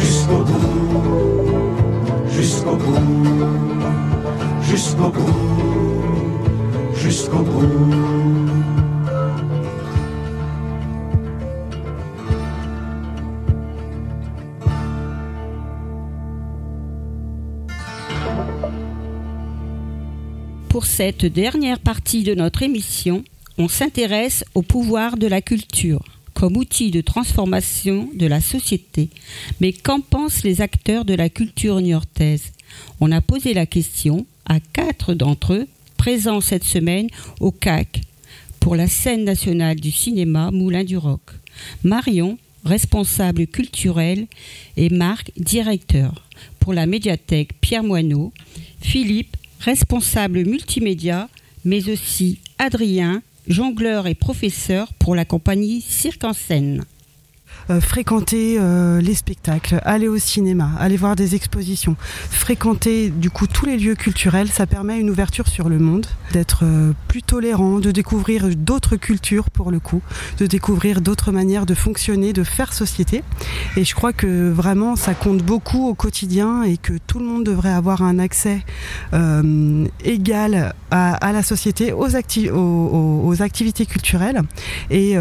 [0.00, 1.10] jusqu'au bout,
[2.30, 3.04] jusqu'au bout,
[4.62, 5.34] jusqu'au bout,
[6.94, 8.59] jusqu'au bout.
[21.00, 23.24] Cette dernière partie de notre émission,
[23.56, 29.08] on s'intéresse au pouvoir de la culture comme outil de transformation de la société.
[29.62, 32.52] Mais qu'en pensent les acteurs de la culture niortaise
[33.00, 37.08] On a posé la question à quatre d'entre eux, présents cette semaine
[37.40, 38.02] au CAC
[38.60, 41.22] pour la scène nationale du cinéma Moulin du Roc.
[41.82, 42.36] Marion,
[42.66, 44.26] responsable culturel,
[44.76, 46.26] et Marc, directeur.
[46.58, 48.34] Pour la médiathèque Pierre Moineau,
[48.82, 51.28] Philippe, responsable multimédia,
[51.64, 56.84] mais aussi Adrien, jongleur et professeur pour la compagnie Cirque en scène.
[57.70, 63.46] Euh, fréquenter euh, les spectacles, aller au cinéma, aller voir des expositions, fréquenter du coup
[63.46, 67.78] tous les lieux culturels, ça permet une ouverture sur le monde, d'être euh, plus tolérant,
[67.78, 70.02] de découvrir d'autres cultures pour le coup,
[70.38, 73.22] de découvrir d'autres manières de fonctionner, de faire société.
[73.76, 77.44] Et je crois que vraiment ça compte beaucoup au quotidien et que tout le monde
[77.44, 78.64] devrait avoir un accès
[80.04, 84.42] égal à, la société, aux, activités culturelles.
[84.90, 85.14] Et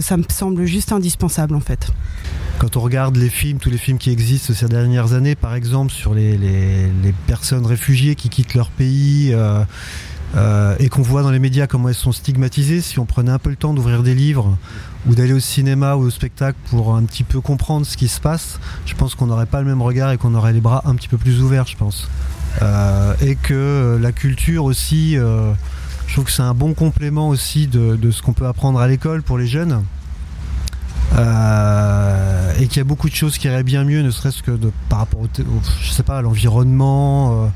[0.00, 1.91] ça me semble juste indispensable en fait.
[2.62, 5.92] Quand on regarde les films, tous les films qui existent ces dernières années, par exemple
[5.92, 6.38] sur les,
[7.26, 9.64] personnes réfugiées qui quittent leur pays, euh,
[10.36, 13.40] euh, et qu'on voit dans les médias comment elles sont stigmatisées, si on prenait un
[13.40, 14.56] peu le temps d'ouvrir des livres
[15.06, 18.20] ou d'aller au cinéma ou au spectacle pour un petit peu comprendre ce qui se
[18.20, 20.94] passe, je pense qu'on n'aurait pas le même regard et qu'on aurait les bras un
[20.94, 22.08] petit peu plus ouverts, je pense.
[22.62, 28.10] Euh, et que la culture aussi, je trouve que c'est un bon complément aussi de
[28.12, 29.82] ce qu'on peut apprendre à l'école pour les jeunes.
[31.16, 34.52] Euh, et qu'il y a beaucoup de choses qui iraient bien mieux, ne serait-ce que
[34.88, 35.26] par rapport
[36.08, 37.48] à l'environnement, euh,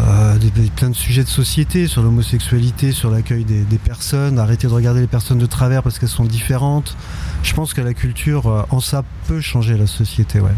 [0.00, 4.72] euh, des, plein de sujets de société, sur l'homosexualité, sur l'accueil des, personnes, arrêter de
[4.72, 6.96] regarder les personnes de travers parce qu'elles sont différentes.
[7.42, 10.50] Je pense que la culture, en ça, peut changer la société, ouais.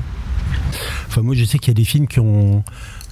[1.09, 2.65] Enfin, moi, je sais qu'il y a des films qui ont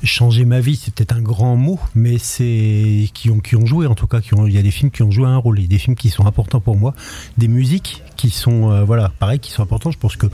[0.04, 3.86] changer ma vie, c'est peut-être un grand mot, mais c'est qui ont, qui ont joué
[3.86, 4.20] en tout cas.
[4.46, 5.96] Il y a des films qui ont joué un rôle, il y a des films
[5.96, 6.94] qui sont importants pour moi,
[7.38, 9.92] des musiques qui sont euh, voilà pareil, qui sont importantes.
[9.94, 10.26] Je pense que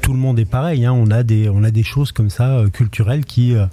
[0.00, 0.84] tout le monde est pareil.
[0.84, 0.92] Hein.
[0.92, 3.66] On a des on a des choses comme ça euh, culturelles qui euh,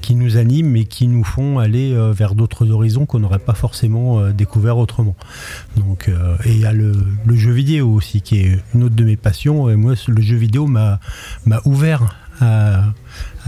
[0.00, 4.30] qui nous animent et qui nous font aller vers d'autres horizons qu'on n'aurait pas forcément
[4.30, 5.16] découvert autrement.
[5.76, 6.10] Donc
[6.44, 6.92] et il y a le,
[7.24, 9.70] le, jeu vidéo aussi qui est une autre de mes passions.
[9.70, 11.00] Et moi, le jeu vidéo m'a
[11.64, 12.84] ouvert à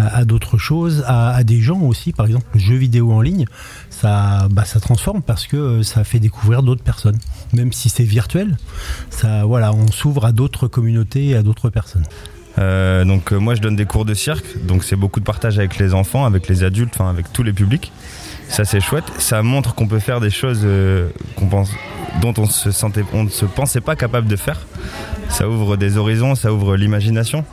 [0.01, 2.13] à, d'autres choses, à, des gens aussi.
[2.13, 3.47] Par exemple, le jeu vidéo en ligne,
[3.91, 7.19] ça, bah, ça transforme parce que ça fait découvrir d'autres personnes.
[7.53, 8.57] Même si c'est virtuel,
[9.11, 12.05] ça, voilà, on s'ouvre à d'autres communautés et à d'autres personnes.
[12.59, 15.59] Euh, donc euh, moi je donne des cours de cirque, donc c'est beaucoup de partage
[15.59, 17.93] avec les enfants, avec les adultes, avec tous les publics.
[18.49, 19.05] Ça c'est chouette.
[19.19, 21.09] Ça montre qu'on peut faire des choses euh,
[22.21, 24.67] dont on se sentait, on ne se pensait pas capable de faire.
[25.29, 27.45] Ça ouvre des horizons, ça ouvre l'imagination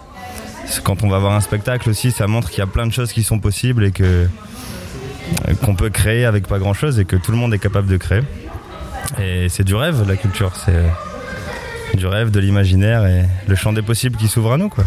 [0.84, 3.14] quand on va voir un spectacle aussi, ça montre qu'il y a plein de choses
[3.14, 4.28] qui sont possibles et que
[5.62, 7.98] qu'on peut créer avec pas grand chose et que tout le monde est capable de
[7.98, 8.22] créer.
[9.22, 10.54] Et c'est du rêve, la culture.
[10.56, 14.70] C'est du rêve, de l'imaginaire et le champ des possibles qui s'ouvre à nous.
[14.70, 14.86] Quoi.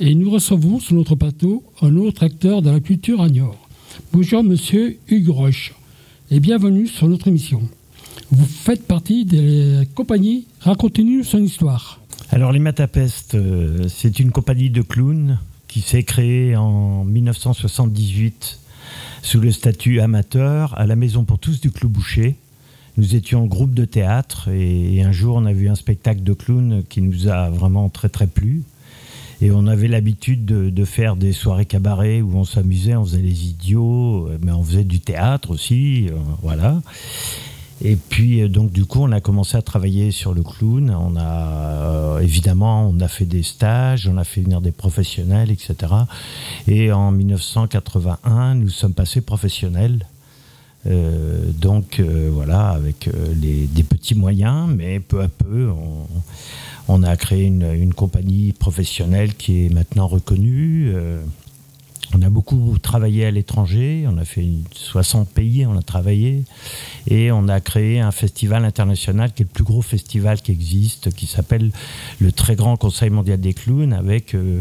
[0.00, 3.56] Et nous recevons sur notre plateau un autre acteur de la culture à Niort.
[4.12, 5.72] Bonjour, monsieur Hugues Roche,
[6.30, 7.62] et bienvenue sur notre émission.
[8.30, 12.00] Vous faites partie des compagnies Racontez-nous son histoire.
[12.30, 18.60] Alors les Matapest, euh, c'est une compagnie de clowns qui s'est créée en 1978
[19.22, 22.36] sous le statut amateur à la Maison pour tous du Clou Boucher.
[22.96, 26.82] Nous étions groupe de théâtre et, un jour on a vu un spectacle de clowns
[26.88, 28.62] qui nous a vraiment très très plu.
[29.42, 33.48] Et on avait l'habitude de, faire des soirées cabaret où on s'amusait, on faisait les
[33.48, 36.80] idiots, mais on faisait du théâtre aussi, euh, voilà.
[37.82, 40.90] Et puis euh, donc du coup on a commencé à travailler sur le clown.
[40.90, 45.50] On a euh, évidemment on a fait des stages, on a fait venir des professionnels,
[45.50, 45.92] etc.
[46.68, 50.06] Et en 1981 nous sommes passés professionnels.
[50.86, 55.70] Euh, donc voilà avec des petits moyens, mais peu à peu
[56.88, 60.94] on, a créé une compagnie professionnelle qui est maintenant reconnue.
[62.16, 66.44] On a beaucoup travaillé à l'étranger, on a fait une- 60 pays, on a travaillé,
[67.08, 71.12] et on a créé un festival international qui est le plus gros festival qui existe,
[71.12, 71.72] qui s'appelle
[72.20, 74.60] le Très Grand Conseil Mondial des Clowns, avec, euh,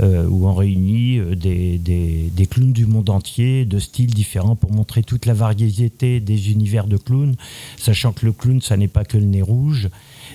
[0.00, 4.56] euh, où on réunit euh, des, des- des clowns du monde entier, de styles différents,
[4.56, 7.36] pour montrer toute la variété des univers de clowns,
[7.76, 9.90] sachant que le clown, ça n'est pas que le nez rouge,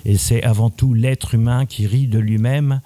[0.05, 2.81] et c'est avant tout l'être humain qui rit de lui-même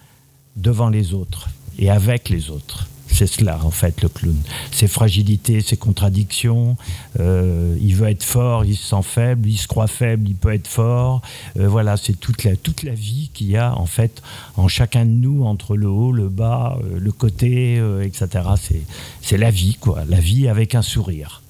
[0.55, 2.87] devant les autres et avec les autres.
[3.07, 4.35] C'est cela, en fait, le clown.
[4.71, 6.75] Ses fragilités, ses contradictions.
[7.19, 9.47] euh, il veut être fort, il se sent faible.
[9.47, 11.21] Il se croit faible, il peut être fort.
[11.57, 14.21] Euh, voilà, c'est toute la, toute la vie qu'il y a, en fait,
[14.57, 18.27] en chacun de nous, entre le haut, le bas, euh, le côté, etc.
[18.61, 18.81] C'est-
[19.21, 20.03] C'est la vie, quoi.
[20.09, 21.41] La vie avec un sourire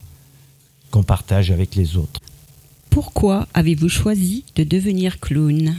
[0.92, 2.20] qu'on partage avec les autres.
[2.90, 5.76] Pourquoi avez-vous choisi de devenir clown?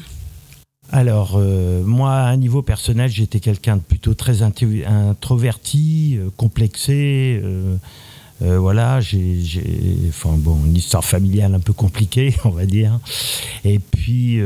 [0.92, 7.40] Alors, euh, moi, à un niveau personnel, j'étais quelqu'un de plutôt très introverti, euh, complexé.
[7.42, 9.40] euh, voilà, j'ai,
[10.10, 13.00] enfin bon, une histoire familiale un peu compliquée, on va dire.
[13.64, 14.38] Et puis,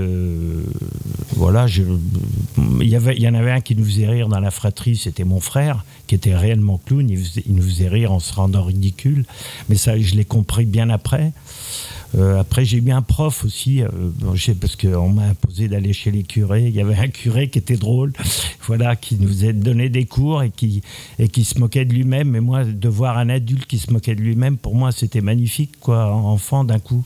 [1.35, 5.41] voilà, il y en avait un qui nous faisait rire dans la fratrie, c'était mon
[5.41, 7.11] frère, qui était réellement clown.
[7.11, 9.27] Il nous faisait rire en se rendant ridicule,
[9.69, 11.33] mais ça, je l'ai compris bien après.
[12.19, 13.89] Euh, après, j'ai eu un prof aussi, euh,
[14.61, 16.67] parce qu'on m'a imposé d'aller chez les curés.
[16.67, 18.13] Il y avait un curé qui était drôle,
[18.67, 20.83] voilà, qui nous a donné des cours et qui,
[21.19, 22.31] et qui se moquait de lui-même.
[22.31, 25.79] Mais moi, de voir un adulte qui se moquait de lui-même, pour moi, c'était magnifique,
[25.81, 26.13] quoi.
[26.13, 27.05] Enfant, d'un coup,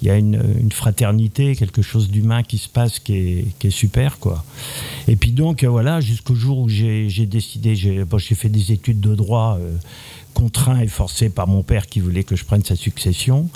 [0.00, 3.66] il y a une, une fraternité, quelque chose d'humain qui se passe qui est, qui
[3.66, 4.44] est super, quoi.
[5.08, 9.14] Et puis donc, euh, voilà, jusqu'au jour où j'ai décidé, j'ai fait des études de
[9.14, 9.58] droit.
[10.34, 13.48] Contraint et forcé par mon père qui voulait que je prenne sa succession.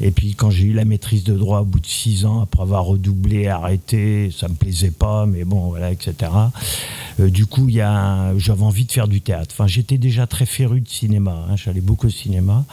[0.00, 2.62] Et puis quand j'ai eu la maîtrise de droit au bout de six ans, après
[2.62, 6.30] avoir redoublé, arrêté, ça me plaisait pas, mais bon, voilà, etc.
[7.20, 9.54] Euh, du coup, j'avais envie de faire du théâtre.
[9.56, 11.46] Enfin, j'étais déjà très féru de cinéma.
[11.48, 12.64] hein, J'allais beaucoup au cinéma.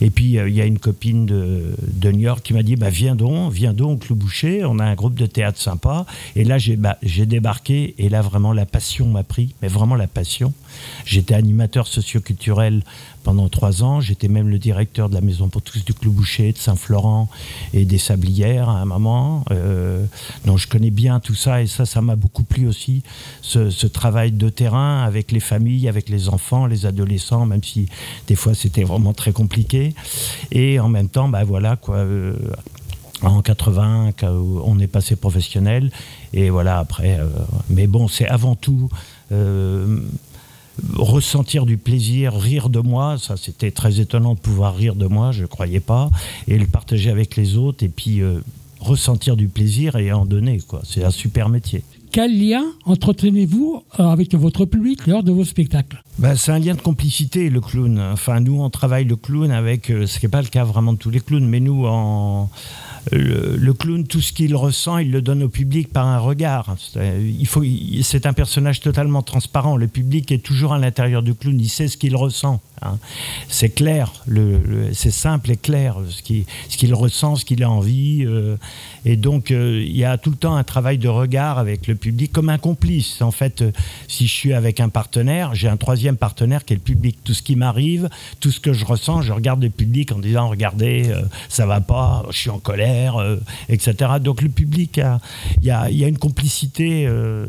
[0.00, 1.74] Et puis, euh, il y a une copine de,
[2.04, 4.64] New York qui m'a dit bah, Viens donc, viens donc, Clou Boucher.
[4.64, 6.06] On a un groupe de théâtre sympa.
[6.36, 7.94] Et là, j'ai bah, j'ai débarqué.
[7.98, 9.54] Et là, vraiment, la passion m'a pris.
[9.62, 10.52] Mais vraiment, la passion.
[11.04, 12.83] J'étais animateur socioculturel
[13.22, 14.00] pendant trois ans.
[14.00, 17.28] J'étais même le directeur de la Maison pour tous du Clou Boucher, de Saint-Florent
[17.72, 19.44] et des Sablières à un moment.
[19.50, 20.04] Euh,
[20.44, 21.62] donc, je connais bien tout ça.
[21.62, 23.02] Et ça, ça m'a beaucoup plu aussi.
[23.42, 27.86] Ce, travail de terrain avec les familles, avec les enfants, les adolescents, même si
[28.26, 29.94] des fois c'était vraiment très compliqué.
[30.50, 31.96] Et en même temps, bah voilà quoi.
[31.96, 32.34] euh,
[33.22, 34.32] en 80, quand
[34.64, 35.90] on est passé professionnel,
[36.32, 37.18] et voilà après.
[37.18, 37.28] euh,
[37.70, 38.88] mais bon, c'est avant tout
[39.32, 40.00] euh,
[40.96, 43.16] ressentir du plaisir, rire de moi.
[43.18, 46.10] Ça, c'était très étonnant de pouvoir rire de moi, je ne croyais pas,
[46.48, 48.40] et le partager avec les autres, et puis euh,
[48.80, 50.60] ressentir du plaisir et en donner.
[50.60, 50.82] quoi.
[50.84, 51.82] C'est un super métier.
[52.14, 56.00] Quel lien entretenez-vous euh, avec votre public lors de vos spectacles?
[56.20, 57.98] Bah, c'est un lien de complicité, le clown.
[58.12, 60.92] Enfin, nous, on travaille le clown avec, euh, ce qui n'est pas le cas vraiment
[60.92, 62.48] de tous les clowns, mais nous, en,
[63.10, 66.76] le, clown, tout ce qu'il ressent, il le donne au public par un regard.
[66.94, 69.76] Il- c'est un personnage totalement transparent.
[69.76, 72.60] Le public est toujours à l'intérieur du clown, il sait ce qu'il ressent.
[72.80, 72.98] hein.
[73.48, 74.60] C'est clair, le,
[74.92, 78.24] c'est simple et clair ce qu'il, ce qu'il ressent, ce qu'il a envie.
[78.24, 78.56] euh,
[79.04, 81.96] et donc, euh, il y a tout le temps un travail de regard avec le
[81.96, 83.22] public, comme un complice.
[83.22, 83.70] En fait, euh,
[84.08, 87.18] si je suis avec un partenaire, j'ai un troisième partenaire qui est le public.
[87.24, 88.08] Tout ce qui m'arrive,
[88.40, 91.80] tout ce que je ressens, je regarde le public en disant Regardez, euh, ça va
[91.80, 93.36] pas, je suis en colère, euh,
[93.68, 94.12] etc.
[94.20, 95.20] Donc, le public, a-
[95.60, 97.46] il y a, il y a une complicité, euh,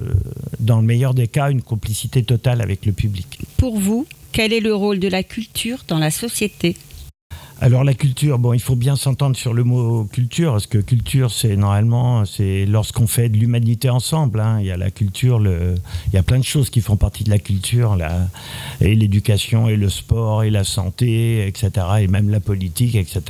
[0.60, 3.40] dans le meilleur des cas, une complicité totale avec le public.
[3.58, 6.76] Pour vous, quel est le rôle de la culture dans la société?
[7.62, 11.32] Alors la culture, bon, il faut bien s'entendre sur le mot culture, parce que culture,
[11.32, 14.42] c'est normalement, c'est lorsqu'on fait de l'humanité ensemble.
[14.42, 14.58] hein.
[14.60, 17.30] Il y a la culture, il y a plein de choses qui font partie de
[17.30, 18.28] la culture, la,
[18.82, 21.72] et l'éducation, et le sport, et la santé, etc.,
[22.02, 23.22] et même la politique, etc.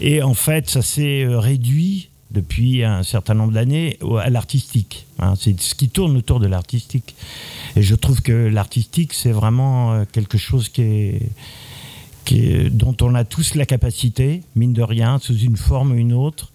[0.00, 5.06] Et en fait, ça s'est euh, réduit depuis un certain nombre d'années à l'artistique.
[5.18, 5.34] hein.
[5.38, 7.14] C'est ce qui tourne autour de l'artistique.
[7.76, 11.22] Et je trouve que l'artistique, c'est vraiment euh, quelque chose qui est
[12.70, 16.52] dont on a tous la capacité, mine de rien, sous une forme ou une autre,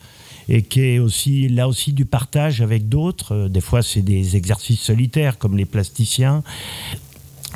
[0.49, 3.33] et qui est aussi là aussi du partage avec d'autres.
[3.33, 6.43] Euh, Des fois, c'est des exercices solitaires comme les plasticiens.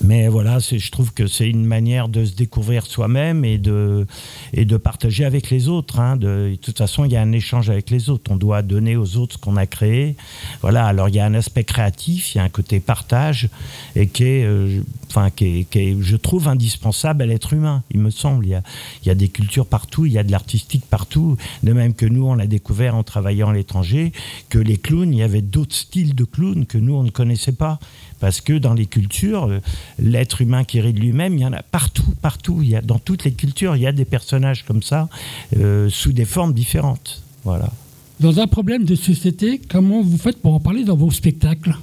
[0.03, 4.05] Mais voilà, je trouve que c'est une manière de se découvrir soi-même et de,
[4.83, 5.99] partager avec les autres.
[5.99, 6.17] hein.
[6.17, 8.31] De, toute façon, il y a un échange avec les autres.
[8.31, 10.15] On doit donner aux autres ce qu'on a créé.
[10.61, 13.49] Voilà, alors il y a un aspect créatif, il y a un côté partage,
[13.95, 18.11] et qui est, euh, enfin, qui qui je trouve, indispensable à l'être humain, il me
[18.11, 18.45] semble.
[18.45, 18.63] Il y, a,
[19.03, 21.37] il y a des cultures partout, il y a de l'artistique partout.
[21.63, 24.11] De même que nous, on l'a découvert en travaillant à l'étranger,
[24.49, 27.51] que les clowns, il y avait d'autres styles de clowns que nous, on ne connaissait
[27.51, 27.79] pas.
[28.19, 29.59] Parce que dans les cultures, euh,
[29.99, 32.59] l'être humain qui rit de lui-même, il y en a partout, partout.
[32.61, 35.09] Il y a, dans toutes les cultures, il y a des personnages comme ça,
[35.57, 37.21] euh, sous des formes différentes.
[37.43, 37.71] Voilà.
[38.19, 41.77] Dans un problème de société, comment vous faites pour en parler dans vos spectacles?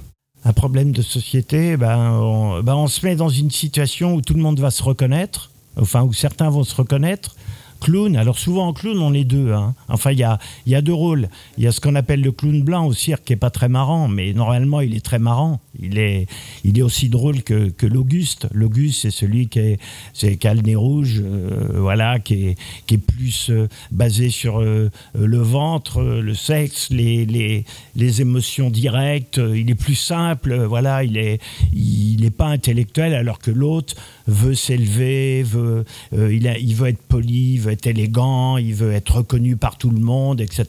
[0.44, 4.34] Un problème de société, ben on, ben on se met dans une situation où tout
[4.34, 7.36] le monde va se reconnaître, enfin où certains vont se reconnaître.
[7.84, 9.52] Clown, alors souvent en clown on est deux.
[9.52, 9.74] hein.
[9.88, 11.28] Enfin il y a, y a deux rôles.
[11.58, 13.68] Il y a ce qu'on appelle le clown blanc au cirque qui est pas très
[13.68, 15.60] marrant, mais normalement il est très marrant.
[15.78, 16.26] Il est,
[16.64, 18.48] il est aussi drôle que, que l'Auguste.
[18.52, 19.78] L'Auguste c'est celui qui est,
[20.14, 22.54] c'est qui a le nez rouge, euh, voilà, qui est,
[22.86, 27.64] qui est plus euh, basé sur euh, le ventre, le sexe, les, les,
[27.96, 29.38] les émotions directes.
[29.54, 31.38] Il est plus simple, voilà, il est,
[31.74, 33.94] il n'est pas intellectuel, alors que l'autre
[34.26, 38.92] veut s'élever, veut, euh, il, il veut être poli, il veut être élégant, il veut
[38.92, 40.66] être reconnu par tout le monde, etc.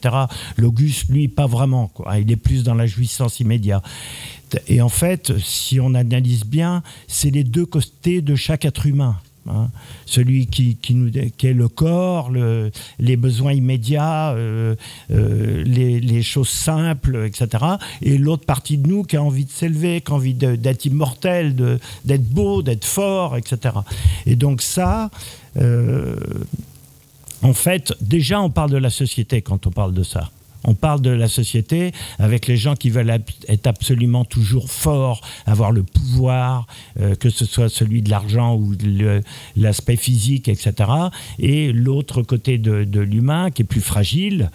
[0.56, 1.88] L'Auguste, lui, pas vraiment.
[1.88, 2.18] Quoi.
[2.18, 3.84] Il est plus dans la jouissance immédiate.
[4.68, 9.16] Et en fait, si on analyse bien, c'est les deux côtés de chaque être humain.
[9.48, 9.68] Hein.
[10.06, 10.94] Celui qui, qui,
[11.46, 14.74] est le corps, le- les besoins immédiats, euh,
[15.10, 17.64] euh, les, choses simples, etc.
[18.02, 21.54] Et l'autre partie de nous qui a envie de s'élever, qui a envie d'être immortel,
[22.04, 23.74] d'être beau, d'être fort, etc.
[24.24, 25.10] Et donc ça,
[25.56, 26.16] euh,
[27.42, 30.30] en fait, déjà on parle de la société quand on parle de ça.
[30.66, 35.70] On parle de la société avec les gens qui veulent être absolument toujours forts, avoir
[35.70, 36.66] le pouvoir,
[37.00, 38.74] euh, que ce soit celui de l'argent ou
[39.56, 40.90] l'aspect physique, etc.
[41.38, 44.50] Et l'autre côté de, l'humain qui est plus fragile.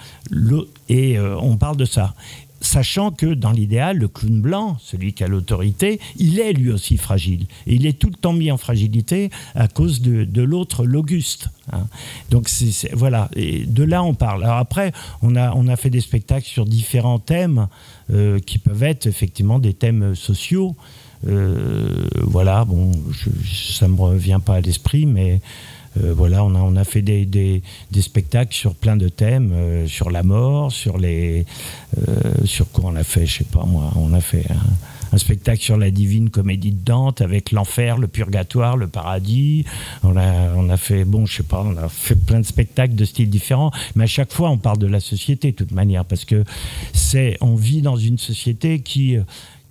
[0.90, 2.14] Et euh, on parle de ça.
[2.62, 6.96] Sachant que dans l'idéal, le clown blanc, celui qui a l'autorité, il est lui aussi
[6.98, 7.48] fragile.
[7.66, 11.50] Et il est tout le temps mis en fragilité à cause de, de l'autre, l'Auguste.
[11.74, 11.88] hein.
[12.30, 12.50] Donc
[12.94, 14.44] voilà, de là on parle.
[14.44, 14.94] Alors après,
[15.24, 17.68] on a, on a fait des spectacles sur différents thèmes
[18.14, 20.76] euh, qui peuvent être effectivement des thèmes sociaux.
[21.28, 22.92] Euh, voilà, bon,
[23.78, 25.42] ça me revient pas à l'esprit, mais
[25.96, 27.62] voilà, on a, on a fait des, des-
[28.02, 31.46] spectacles sur plein de thèmes, euh, sur la mort, sur les,
[31.98, 35.62] euh, sur quoi on a fait, je sais pas moi, on a fait un, spectacle
[35.62, 39.66] sur la divine comédie de Dante avec l'enfer, le purgatoire, le paradis.
[40.04, 42.96] On a, on a fait, bon, je sais pas, on a fait plein de spectacles
[42.96, 46.06] de styles différents, mais à chaque fois on parle de la société de toute manière
[46.06, 46.46] parce que
[46.94, 49.24] c'est, on vit dans une société qui euh,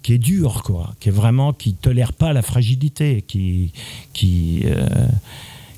[0.02, 3.72] qui est dure, quoi, qui est vraiment, qui tolère pas la fragilité, qui,
[4.12, 4.86] qui, euh,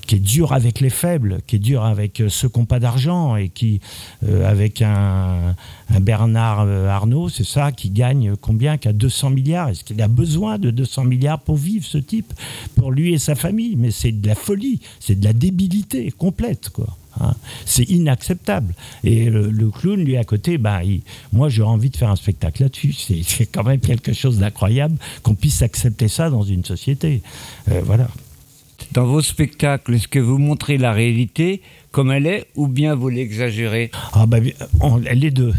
[0.05, 2.79] qui est dur avec les faibles, qui est dur avec euh, ceux qui n'ont pas
[2.79, 3.79] d'argent et qui,
[4.27, 5.55] euh, avec un,
[6.01, 9.69] Bernard euh, Arnault, c'est ça, qui gagne combien Qui a 200 milliards?
[9.69, 12.33] Est-ce qu'il a besoin de 200 milliards pour vivre, ce type?
[12.75, 16.69] Pour lui et sa famille Mais c'est de la folie, c'est de la débilité complète,
[16.69, 16.97] quoi.
[17.21, 17.33] hein.
[17.65, 18.73] c'est inacceptable.
[19.03, 21.01] Et le, clown, lui, à côté, il-
[21.31, 22.93] moi, j'aurais envie de faire un spectacle là-dessus.
[22.93, 27.21] C'est quand même quelque chose d'incroyable qu'on puisse accepter ça dans une société.
[27.85, 28.07] Voilà.
[28.93, 33.09] Dans vos spectacles, est-ce que vous montrez la réalité comme elle est ou bien vous
[33.09, 33.89] l'exagérez?
[34.13, 34.37] Ah bah,
[34.81, 35.53] on- les deux.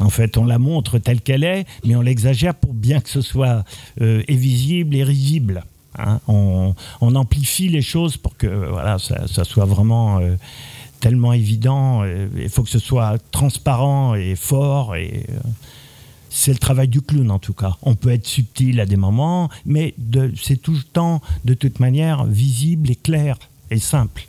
[0.00, 3.20] En fait, on la montre telle qu'elle est, mais on l'exagère pour bien que ce
[3.20, 3.64] soit
[4.00, 5.62] euh, visible et risible.
[5.98, 6.18] hein.
[6.26, 10.34] On, amplifie les choses pour que euh, voilà, ça, soit vraiment euh,
[10.98, 12.02] tellement évident.
[12.02, 14.96] euh, Il faut que ce soit transparent et fort.
[14.96, 15.26] Et,
[16.30, 17.76] c'est le travail du clown en tout cas.
[17.82, 21.80] On peut être subtil à des moments, mais de- c'est tout le temps, de toute
[21.80, 23.36] manière, visible et clair
[23.70, 24.26] et simple.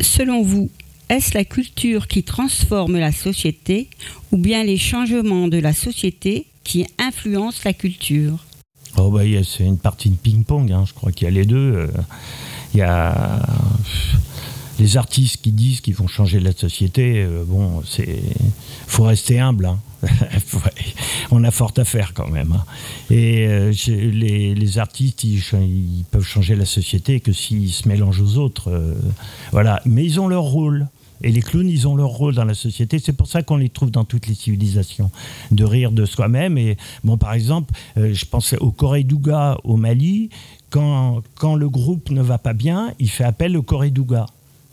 [0.00, 0.70] Selon vous,
[1.08, 3.88] est-ce la culture qui transforme la société
[4.32, 8.38] ou bien les changements de la société qui influencent la culture?
[8.96, 11.56] Oh bah, c'est une partie de ping-pong, hein, je crois qu'il y a les deux.
[11.74, 11.88] euh,
[12.72, 13.42] Il y a
[14.78, 17.22] les artistes qui disent qu'ils vont changer la société.
[17.22, 18.22] euh, bon, c'est
[18.86, 19.66] faut rester humble.
[19.66, 19.78] hein.
[21.30, 22.52] On a fort à faire quand même.
[22.52, 22.64] hein.
[23.10, 28.36] Et euh, les, les artistes, ils, peuvent changer la société que s'ils se mélangent aux
[28.38, 28.70] autres.
[28.70, 28.94] euh,
[29.52, 29.80] voilà.
[29.86, 30.88] Mais ils ont leur rôle.
[31.22, 32.98] Et les clowns, ils ont leur rôle dans la société.
[32.98, 35.10] C'est pour ça qu'on les trouve dans toutes les civilisations.
[35.52, 36.58] De rire de soi-même.
[36.58, 40.28] Et bon, par exemple, je pensais au Corée-Douga au Mali.
[40.70, 44.26] Quand, quand le groupe ne va pas bien, il fait appel au Corée-Douga.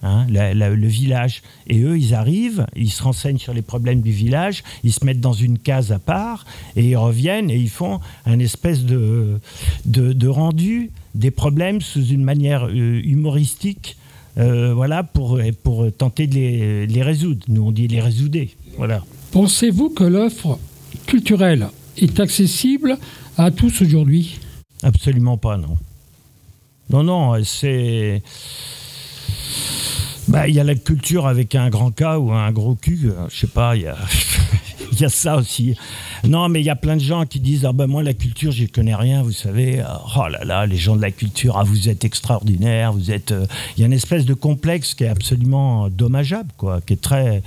[0.04, 1.42] Hein, la- la- le village.
[1.68, 5.22] Et eux, ils arrivent, ils se renseignent sur les problèmes du village, ils se mettent
[5.22, 6.46] dans une case à part,
[6.76, 9.40] et ils reviennent et ils font un espèce de,
[9.86, 13.98] de, de rendu des problèmes sous une manière euh, humoristique,
[14.38, 17.44] euh, voilà, pour, pour tenter de les, les résoudre.
[17.50, 18.40] Nous, on dit les résoudre.
[18.78, 19.04] Voilà.
[19.32, 20.58] Pensez-vous que l'offre
[21.06, 22.98] culturelle est accessible
[23.38, 24.40] à tous aujourd'hui?
[24.84, 25.78] Absolument pas, non.
[26.90, 28.22] Non, non, c'est.
[30.32, 33.00] Bah, il y a la culture avec un grand K ou un gros cul.
[33.12, 33.98] euh, Je sais pas, il y a.
[34.94, 35.78] Il y a ça aussi.
[36.26, 38.52] Non, mais il y a plein de gens qui disent Ah ben moi, la culture,
[38.52, 39.82] j'y connais rien, vous savez.
[40.18, 43.32] Oh là là, les gens de la culture, ah, vous êtes extraordinaires, vous êtes.
[43.32, 43.46] euh,
[43.78, 47.42] Il y a une espèce de complexe qui est absolument dommageable, quoi, qui est très.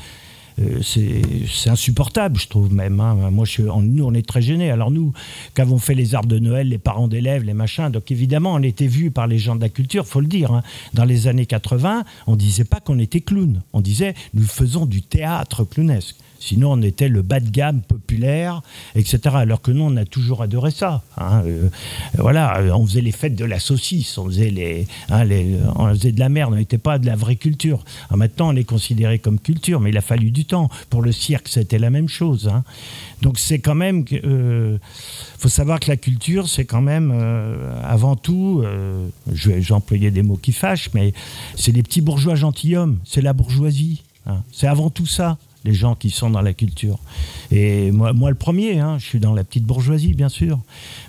[0.60, 3.00] Euh, c'est insupportable, je trouve même.
[3.00, 3.30] hein.
[3.30, 3.44] Moi,
[3.82, 4.70] nous, on est très gênés.
[4.70, 5.12] Alors nous,
[5.54, 7.90] qu'avons fait les arbres de Noël, les parents d'élèves, les machins.
[7.90, 10.52] Donc évidemment, on était vus par les gens de la culture, faut le dire.
[10.52, 10.62] hein.
[10.92, 13.62] Dans les années 80, on disait pas qu'on était clown.
[13.72, 16.16] On disait nous faisons du théâtre clownesque.
[16.46, 18.60] Sinon, on était le bas de gamme populaire,
[18.94, 19.18] etc.
[19.36, 21.02] Alors que nous, on a toujours adoré ça.
[21.16, 21.42] hein.
[21.46, 21.68] Euh,
[22.18, 25.88] voilà, euh, on faisait les fêtes de la saucisse, on faisait, les, hein, les- on
[25.90, 27.82] faisait de la merde, on n'était pas de la vraie culture.
[28.10, 30.68] Maintenant, on est considéré comme culture, mais il a fallu du temps.
[30.90, 32.48] Pour le cirque, c'était la même chose.
[32.52, 32.62] hein.
[33.22, 34.04] Donc c'est quand même...
[34.24, 34.76] euh,
[35.38, 40.36] faut savoir que la culture, c'est quand même, euh, avant tout, euh, j'employais des mots
[40.36, 41.12] qui fâchent, mais
[41.56, 44.02] c'est les petits bourgeois gentilshommes, c'est la bourgeoisie.
[44.52, 46.98] C'est avant tout ça les gens qui sont dans la culture.
[47.50, 50.58] Et moi, moi le premier, hein, je suis dans la petite bourgeoisie, bien sûr.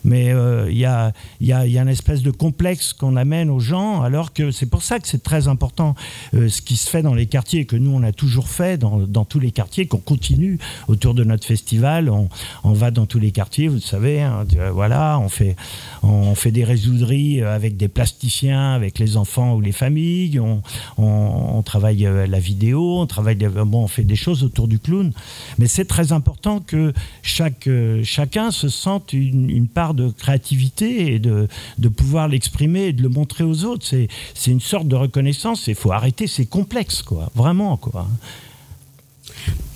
[0.04, 3.50] Mais euh, il y, a, y, a, y a une espèce de complexe qu'on amène
[3.50, 5.96] aux gens, alors que c'est pour ça que c'est très important
[6.34, 9.00] euh, ce qui se fait dans les quartiers, que nous, on a toujours fait dans,
[9.00, 12.10] dans tous les quartiers, qu'on continue autour de notre festival.
[12.10, 12.30] On,
[12.64, 14.22] on va dans tous les quartiers, vous le savez.
[14.22, 15.56] hein, voilà, on fait,
[16.04, 20.40] on fait des résoudries euh, avec des plasticiens, avec les enfants ou les familles.
[20.40, 20.62] On,
[20.98, 25.12] on, on travaille la vidéo, on travaille, bon, on fait des choses autour du clown.
[25.58, 31.20] Mais c'est très important que chaque, euh, chacun se sente une, part de créativité et
[31.20, 31.48] de,
[31.80, 33.86] de pouvoir l'exprimer et de le montrer aux autres.
[33.86, 35.68] C'est, c'est une sorte de reconnaissance.
[35.68, 37.32] Il faut arrêter, c'est complexe, quoi.
[37.36, 38.08] Vraiment, quoi.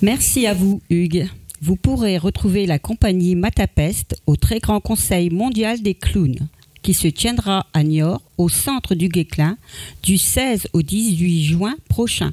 [0.02, 1.28] Merci à vous, Hugues.
[1.62, 6.48] Vous pourrez retrouver la compagnie Matapest au très grand conseil mondial des clowns
[6.82, 9.58] qui se tiendra à Niort au centre du Guéclin
[10.02, 12.32] du 16 au 18 juin prochain.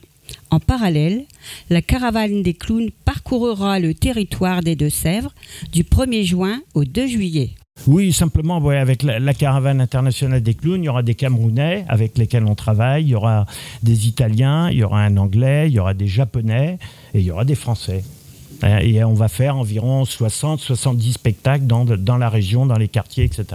[0.50, 1.26] En parallèle,
[1.70, 5.34] la caravane des clowns parcourra le territoire des Deux-Sèvres
[5.72, 7.52] du 1er juin au 2 juillet.
[7.86, 11.86] Oui, simplement, ouais, avec la, la caravane internationale des clowns, il y aura des Camerounais
[11.88, 13.46] avec lesquels on travaille, il y aura
[13.84, 16.80] des Italiens, il y aura un Anglais, il y aura des Japonais
[17.14, 18.04] et il y aura des Français.
[18.64, 23.26] Euh, Et on va faire environ 60-70 spectacles dans, dans la région, dans les quartiers,
[23.26, 23.46] etc.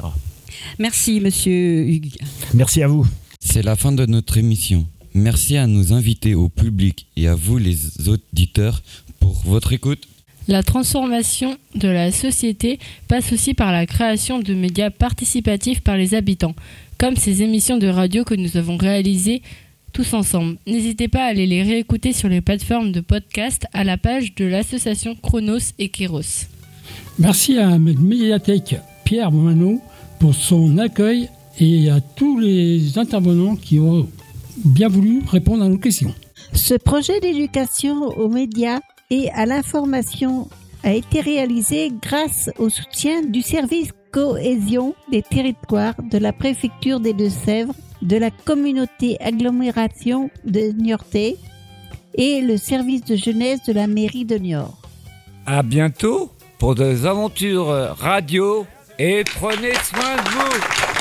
[0.79, 2.15] Merci, monsieur Hugues.
[2.55, 3.07] Merci à vous.
[3.41, 4.87] C'est la fin de notre émission.
[5.15, 8.83] Merci à nos invités, au public et à vous les auditeurs
[9.21, 10.09] pour votre écoute.
[10.49, 16.15] La transformation de la société passe aussi par la création de médias participatifs par les
[16.15, 16.55] habitants,
[16.99, 19.43] comme ces émissions de radio que nous avons réalisées
[19.93, 20.57] tous ensemble.
[20.67, 24.47] N'hésitez pas à aller les réécouter sur les plateformes de podcast à la page de
[24.47, 26.47] l'association Chronos et Kéros.
[27.19, 29.81] Merci à notre médiathèque Pierre Moineau
[30.19, 31.29] pour son accueil
[31.61, 34.09] et à tous les intervenants qui ont
[34.65, 36.15] bien voulu répondre à nos questions.
[36.53, 40.49] Ce projet d'éducation aux médias et à l'information
[40.85, 47.13] a été réalisé grâce au soutien du service cohésion des territoires de la préfecture des
[47.13, 51.37] Deux-Sèvres, de la communauté agglomération de Niortais
[52.15, 54.77] et le service de jeunesse de la mairie de Niort.
[55.47, 57.67] À bientôt pour des aventures
[57.99, 58.67] radio
[58.99, 60.92] et prenez soin de vous.